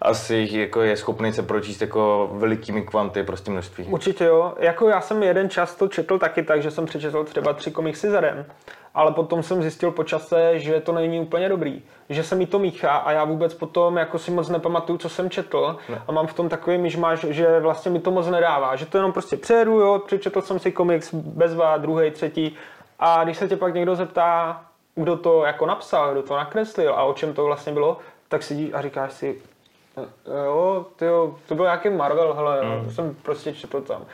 [0.06, 3.84] asi jako je schopný se pročíst jako velikými kvanty, prostě množství.
[3.84, 4.54] Určitě jo.
[4.58, 8.10] Jako já jsem jeden čas to četl taky tak, že jsem přečetl třeba tři komiksy
[8.10, 8.46] za den.
[8.94, 11.82] Ale potom jsem zjistil po čase, že to není úplně dobrý.
[12.08, 15.30] Že se mi to míchá a já vůbec potom jako si moc nepamatuju, co jsem
[15.30, 15.76] četl.
[16.08, 18.76] A mám v tom takový myšmaš, že vlastně mi to moc nedává.
[18.76, 22.56] Že to jenom prostě přejedu, jo, přečetl jsem si komiks bezva, druhý, třetí.
[22.98, 24.60] A když se tě pak někdo zeptá,
[24.94, 27.98] kdo to jako napsal, kdo to nakreslil a o čem to vlastně bylo,
[28.28, 29.40] tak sedíš a říkáš si,
[30.44, 32.84] Jo, tyjo, to byl nějaký Marvel, hele, mm.
[32.84, 34.04] to jsem prostě četl tam.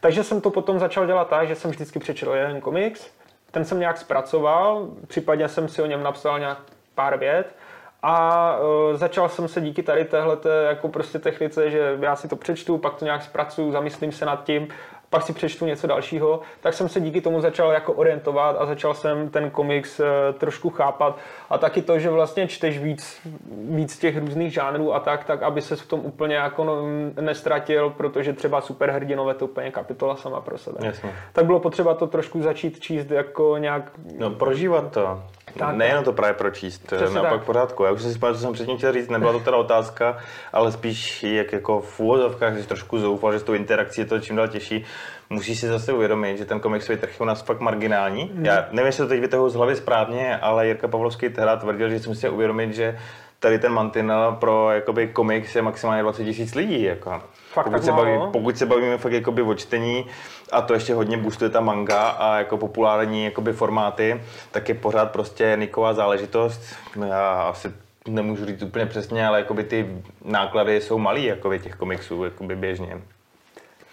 [0.00, 3.10] Takže jsem to potom začal dělat tak, že jsem vždycky přečetl jeden komiks,
[3.50, 6.58] ten jsem nějak zpracoval, případně jsem si o něm napsal nějak
[6.94, 7.54] pár vět
[8.02, 10.36] a uh, začal jsem se díky tady téhle
[10.68, 14.44] jako prostě technice, že já si to přečtu, pak to nějak zpracuju, zamyslím se nad
[14.44, 14.68] tím
[15.10, 18.94] pak si přečtu něco dalšího, tak jsem se díky tomu začal jako orientovat a začal
[18.94, 20.06] jsem ten komiks uh,
[20.38, 21.18] trošku chápat
[21.50, 25.62] a taky to, že vlastně čteš víc, víc těch různých žánrů a tak, tak aby
[25.62, 26.82] se v tom úplně jako no,
[27.20, 30.86] nestratil, protože třeba superhrdinové to úplně kapitola sama pro sebe.
[30.86, 31.12] Jasně.
[31.32, 33.90] Tak bylo potřeba to trošku začít číst jako nějak...
[34.18, 35.22] No prožívat to.
[35.56, 37.44] Tak, Nejenom to právě pročíst, Přesně naopak tak.
[37.44, 37.84] pořádku.
[37.84, 40.16] Já už jsem si pamatuju, co jsem předtím chtěl říct, nebyla to teda otázka,
[40.52, 44.20] ale spíš jak jako v úvozovkách jsi trošku zoufal, že s tou interakcí je to
[44.20, 44.84] čím dál těžší.
[45.30, 48.30] Musíš si zase uvědomit, že ten komiksový trh je u nás fakt marginální.
[48.34, 48.44] Mm.
[48.44, 51.98] Já nevím, jestli to teď vytahuji z hlavy správně, ale Jirka Pavlovský tehdy tvrdil, že
[51.98, 52.98] si musí uvědomit, že
[53.40, 56.82] tady ten mantinel pro jakoby komiks je maximálně 20 tisíc lidí.
[56.82, 57.22] Jako.
[57.52, 60.06] Fakt pokud, se baví, pokud se bavíme fakt jakoby o čtení
[60.52, 65.10] a to ještě hodně boostuje ta manga a jako populární jakoby formáty, tak je pořád
[65.10, 66.62] prostě niková záležitost.
[67.06, 67.72] Já asi
[68.08, 73.00] nemůžu říct úplně přesně, ale jakoby ty náklady jsou malý jakoby těch komiksů jakoby běžně.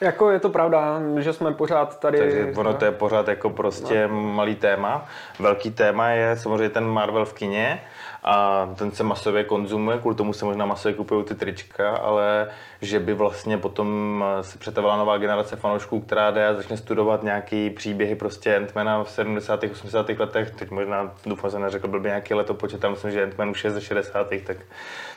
[0.01, 2.19] Jako je to pravda, že jsme pořád tady...
[2.19, 4.21] Takže ono to je pořád jako prostě no.
[4.21, 5.05] malý téma.
[5.39, 7.81] Velký téma je samozřejmě ten Marvel v kině,
[8.27, 12.49] a ten se masově konzumuje, kvůli tomu se možná masově kupují ty trička, ale
[12.81, 17.69] že by vlastně potom se přetavila nová generace fanoušků, která jde a začne studovat nějaký
[17.69, 19.63] příběhy prostě Antmana v 70.
[19.71, 20.09] 80.
[20.09, 23.71] letech, teď možná doufám, že neřekl blbě nějaký letopočet, tam myslím, že Antman už je
[23.71, 24.27] ze 60.
[24.47, 24.57] tak,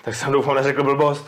[0.04, 1.26] tak jsem doufám neřekl blbost.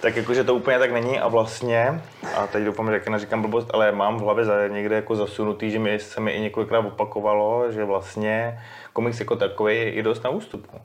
[0.00, 2.02] Tak jakože to úplně tak není a vlastně,
[2.36, 5.98] a teď doufám, že neříkám blbost, ale mám v hlavě někde jako zasunutý, že mi
[5.98, 8.60] se mi i několikrát opakovalo, že vlastně
[8.92, 10.80] komiks jako takový je i dost na ústupu.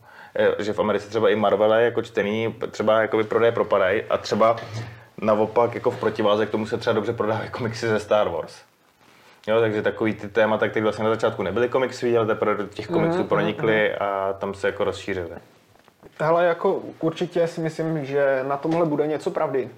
[0.60, 4.56] Že v Americe třeba i Marvel jako čtený třeba jakoby prodeje propadají a třeba
[5.22, 8.62] naopak jako v protiváze k tomu se třeba dobře prodávají komiksy ze Star Wars.
[9.48, 12.88] Jo, takže takový ty témata, které vlastně na začátku nebyly komiksové, ale teprve do těch
[12.88, 13.28] komiksů mm-hmm.
[13.28, 15.36] pronikly a tam se jako rozšířily.
[16.20, 19.70] Hele, jako určitě si myslím, že na tomhle bude něco pravdy.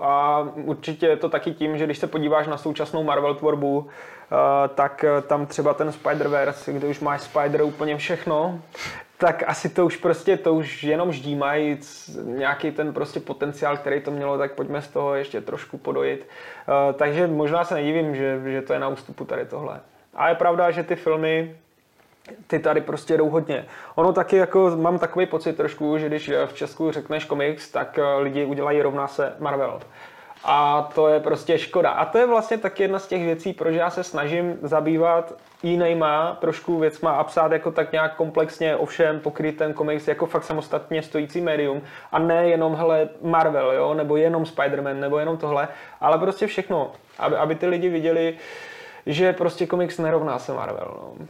[0.00, 4.68] A určitě je to taky tím, že když se podíváš na současnou Marvel tvorbu, eh,
[4.68, 8.60] tak eh, tam třeba ten Spider-Verse, kde už máš Spider úplně všechno,
[9.18, 11.78] tak asi to už prostě, to už jenom ždímají
[12.24, 16.28] nějaký ten prostě potenciál, který to mělo, tak pojďme z toho ještě trošku podojit.
[16.28, 19.80] Eh, takže možná se nedivím, že, že to je na ústupu tady tohle.
[20.14, 21.56] A je pravda, že ty filmy
[22.46, 23.66] ty tady prostě jdou hodně.
[23.94, 28.18] Ono taky jako mám takový pocit trošku, že když v Česku řekneš komiks, tak eh,
[28.18, 29.80] lidi udělají rovná se Marvel.
[30.44, 31.90] A to je prostě škoda.
[31.90, 36.36] A to je vlastně taky jedna z těch věcí, proč já se snažím zabývat jinýma
[36.40, 41.02] trošku věcma a psát jako tak nějak komplexně ovšem pokryt ten komiks jako fakt samostatně
[41.02, 45.68] stojící médium a ne jenom hele Marvel, jo, nebo jenom Spider-Man, nebo jenom tohle,
[46.00, 48.36] ale prostě všechno, aby, aby ty lidi viděli,
[49.06, 50.94] že prostě komiks nerovná se Marvel.
[50.96, 51.26] No.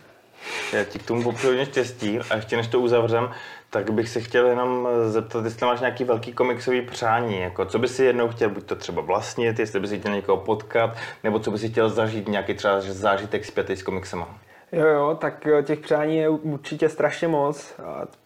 [0.73, 3.31] Já ti k tomu popřeju hodně štěstí a ještě než to uzavřem,
[3.71, 7.89] tak bych se chtěl jenom zeptat, jestli máš nějaký velký komiksový přání, jako co by
[7.89, 11.51] si jednou chtěl, buď to třeba vlastnit, jestli by si chtěl někoho potkat, nebo co
[11.51, 14.39] by si chtěl zažít, nějaký třeba zážitek zpětý s komiksama.
[14.73, 17.75] Jo, jo, tak eh, těch přání je určitě strašně moc.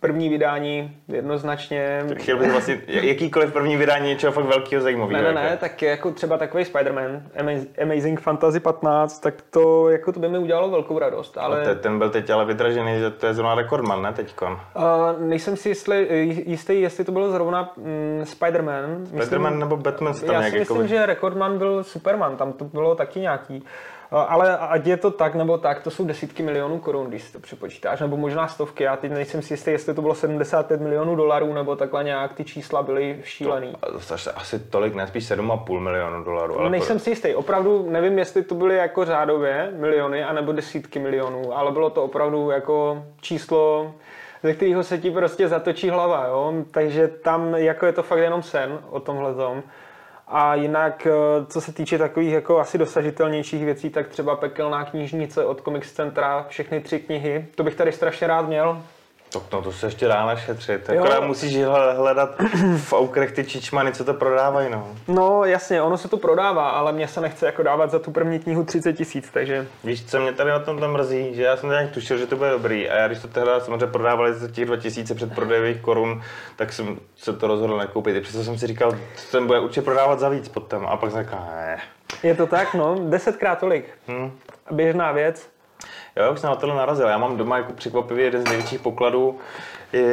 [0.01, 2.05] První vydání jednoznačně...
[2.15, 5.23] Chtěl bych vlastně jakýkoliv první vydání něčeho fakt velkého zajímavého.
[5.23, 7.21] Ne, ne, ne, tak jako třeba takový Spider-Man,
[7.83, 11.39] Amazing Fantasy 15, tak to, jako to by mi udělalo velkou radost.
[11.39, 11.65] Ale...
[11.65, 14.53] Ten, ten byl teď ale vydražený, že to je zrovna rekordman, ne teďkon?
[14.53, 14.83] Uh,
[15.29, 15.93] nejsem si jistý,
[16.47, 19.05] jistý, jestli to bylo zrovna mm, Spider-Man.
[19.05, 20.15] Spider-Man nebo Batman?
[20.15, 20.89] Tam já si myslím, jako...
[20.89, 23.65] že rekordman byl Superman, tam to bylo taky nějaký.
[24.11, 27.41] Ale ať je to tak nebo tak, to jsou desítky milionů korun, když si to
[27.41, 28.85] přepočítáš, nebo možná stovky.
[28.85, 32.45] Já teď nejsem si jistý, jestli to bylo 75 milionů dolarů, nebo takhle nějak ty
[32.45, 33.73] čísla byly šílený.
[33.81, 36.61] To, to asi tolik, ne spíš 7,5 milionů dolarů.
[36.61, 41.57] Ale nejsem si jistý, opravdu nevím, jestli to byly jako řádově miliony, anebo desítky milionů,
[41.57, 43.95] ale bylo to opravdu jako číslo,
[44.43, 46.55] ze kterého se ti prostě zatočí hlava, jo?
[46.71, 49.63] takže tam jako je to fakt jenom sen o tomhle tom.
[50.29, 55.45] A jinak, eh, co se týče takových jako asi dosažitelnějších věcí, tak třeba Pekelná knižnice
[55.45, 58.83] od Comics Centra, všechny tři knihy, to bych tady strašně rád měl.
[59.41, 60.91] To, no, to se ještě dá našetřit.
[60.91, 61.57] Akorát musíš
[61.97, 62.35] hledat
[62.77, 64.71] v aukrech ty čičmany, co to prodávají.
[64.71, 64.89] No.
[65.09, 68.39] no jasně, ono se to prodává, ale mě se nechce jako dávat za tu první
[68.39, 69.67] knihu 30 tisíc, takže...
[69.85, 72.37] Víš, co mě tady na tom tam mrzí, že já jsem nějak tušil, že to
[72.37, 76.23] bude dobrý a já když to tehdy samozřejmě prodávali za těch 2000 před prodejových korun,
[76.57, 78.17] tak jsem se to rozhodl nekoupit.
[78.17, 81.11] I přesto jsem si říkal, že ten bude určitě prodávat za víc potom a pak
[81.11, 81.79] jsem říkal, ne.
[82.23, 83.91] Je to tak, no, desetkrát tolik.
[84.07, 84.39] Hmm.
[84.71, 85.49] Běžná věc.
[86.17, 87.09] Jo, už jsem na tohle narazil.
[87.09, 89.39] Já mám doma jako překvapivě jeden z největších pokladů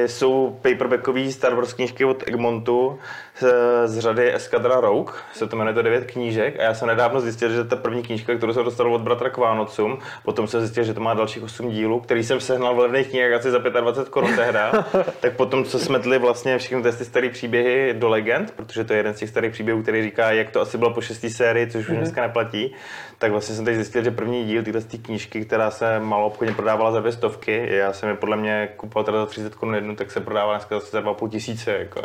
[0.06, 2.99] jsou paperbackové Star Wars knížky od Egmontu
[3.40, 3.54] z,
[3.86, 7.50] z řady Escadra Rogue, se to jmenuje to devět knížek a já jsem nedávno zjistil,
[7.50, 10.94] že ta první knížka, kterou jsem dostal od bratra k Vánocům, potom jsem zjistil, že
[10.94, 14.36] to má dalších 8 dílů, který jsem sehnal v levných knihách asi za 25 korun
[14.36, 14.72] tehda,
[15.20, 19.14] tak potom co smetli vlastně všechny ty staré příběhy do legend, protože to je jeden
[19.14, 21.90] z těch starých příběhů, který říká, jak to asi bylo po šestý sérii, což už
[21.90, 21.98] mm-hmm.
[21.98, 22.76] dneska neplatí,
[23.18, 26.92] tak vlastně jsem teď zjistil, že první díl téhle knížky, která se malo obchodně prodávala
[26.92, 30.12] za dvě stovky, já jsem je podle mě kupoval teda za 30 korun jednu, tak
[30.12, 31.72] se prodává dneska za 2,5 tisíce.
[31.72, 32.02] Jako.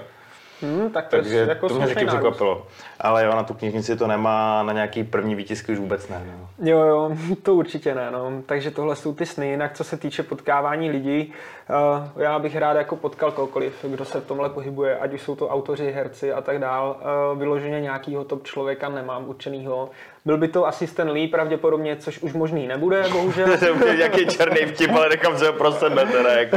[0.62, 2.66] Hmm, tak to Takže jako to mě taky překvapilo.
[3.00, 6.22] Ale jo, na tu knižnici to nemá, na nějaký první výtisky už vůbec ne.
[6.26, 6.68] No.
[6.70, 7.10] Jo, jo,
[7.42, 8.10] to určitě ne.
[8.10, 8.42] No.
[8.46, 9.50] Takže tohle jsou ty sny.
[9.50, 11.32] Jinak co se týče potkávání lidí,
[11.70, 15.36] uh, já bych rád jako potkal kohokoliv, kdo se v tomhle pohybuje, ať už jsou
[15.36, 16.96] to autoři, herci a tak dál.
[17.32, 19.90] Uh, vyloženě nějakýho top člověka nemám určenýho.
[20.28, 23.48] Byl by to asi Stan Lee pravděpodobně, což už možný nebude, bohužel.
[23.96, 26.56] nějaký černý vtip, ale nechám se ho pro sebe teda, jako.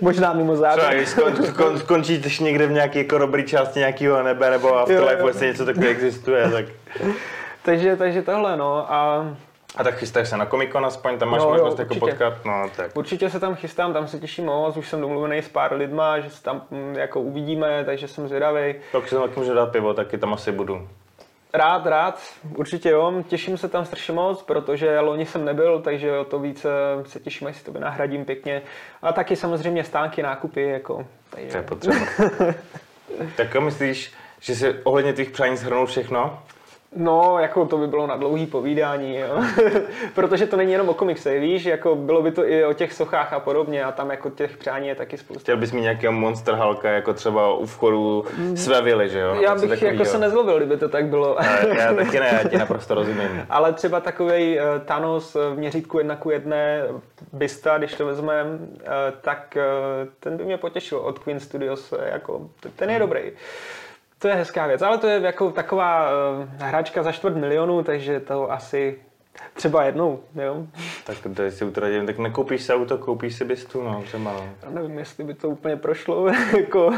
[0.00, 1.04] Možná mimo závěr.
[1.04, 5.26] Třeba skon, skon, skončíš někde v nějaké jako dobrý části nějakého nebe, nebo v Afterlife,
[5.26, 6.64] jestli něco takového existuje, tak...
[7.62, 8.92] takže, takže tohle, no.
[8.92, 9.26] A
[9.76, 12.34] a tak chystáš se na Comic Con aspoň, tam máš jo, možnost jo, jako potkat,
[12.44, 12.96] no tak.
[12.96, 16.30] Určitě se tam chystám, tam se těším moc, už jsem domluvený s pár lidma, že
[16.30, 18.74] se tam mm, jako uvidíme, takže jsem zvědavý.
[18.92, 20.88] Tak si tam taky můžu dát pivo, taky tam asi budu.
[21.52, 22.22] Rád, rád,
[22.56, 26.68] určitě jo, těším se tam strašně moc, protože loni jsem nebyl, takže o to více
[27.06, 28.62] se těším, až si to nahradím pěkně.
[29.02, 31.06] A taky samozřejmě stánky, nákupy, jako.
[31.30, 31.50] Takže...
[31.50, 31.96] To je potřeba.
[33.36, 36.42] tak myslíš, že si ohledně těch přání shrnul všechno?
[36.96, 39.42] No, jako to by bylo na dlouhý povídání, jo.
[40.14, 43.32] protože to není jenom o komiksech, víš, jako bylo by to i o těch sochách
[43.32, 45.40] a podobně a tam jako těch přání je taky spousta.
[45.40, 48.56] Chtěl bys mít nějakého monster halka, jako třeba u vchodu mm.
[48.56, 49.34] své vily, že jo?
[49.34, 50.04] Já bych takový, jako jo.
[50.04, 51.36] se nezlovil, kdyby to tak bylo.
[51.42, 53.46] já, já taky ne, já ti naprosto rozumím.
[53.50, 56.82] Ale třeba takový eh, Thanos v měřítku jedna ku jedné,
[57.32, 58.58] Bista, když to vezmeme, uh,
[59.20, 59.58] tak
[60.20, 63.02] ten by mě potěšil od Queen Studios, jako ten je hmm.
[64.18, 68.20] To je hezká věc, ale to je jako taková uh, hračka za čtvrt milionu, takže
[68.20, 69.02] to asi
[69.58, 70.66] Třeba jednou, jo.
[71.04, 74.48] Tak to si utratím, tak nekoupíš si auto, koupíš si bistu, no, třeba no.
[74.62, 76.92] Já nevím, jestli by to úplně prošlo, jako.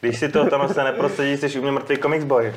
[0.00, 2.54] Když si to tam se neprosadí, jsi u mě mrtvý comics boy.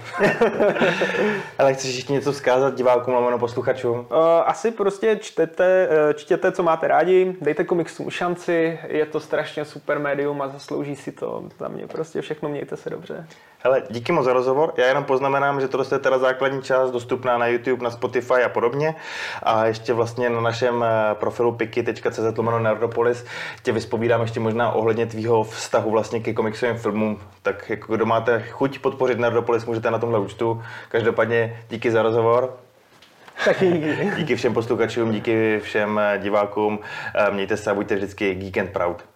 [1.57, 3.99] Ale chceš ještě něco vzkázat divákům, lomeno posluchačům?
[3.99, 4.05] Uh,
[4.45, 9.99] asi prostě čtete, eh, čtěte, co máte rádi, dejte komiksům šanci, je to strašně super
[9.99, 11.43] médium a zaslouží si to.
[11.59, 13.27] Za mě prostě všechno mějte se dobře.
[13.63, 14.73] Hele, díky moc za rozhovor.
[14.77, 18.49] Já jenom poznamenám, že tohle je teda základní část dostupná na YouTube, na Spotify a
[18.49, 18.95] podobně.
[19.43, 23.25] A ještě vlastně na našem eh, profilu piki.cz lomeno Nerdopolis
[23.63, 27.19] tě vyspovídám ještě možná ohledně tvýho vztahu vlastně ke komiksovým filmům.
[27.41, 30.63] Tak jako kdo máte chuť podpořit Nerdopolis, můžete na tomhle účtu.
[30.89, 32.57] Každopádně díky za rozhovor.
[33.45, 34.11] Taky díky.
[34.17, 36.79] Díky všem posluchačům, díky všem eh, divákům.
[37.15, 39.10] Eh, mějte se a buďte vždycky geek and proud.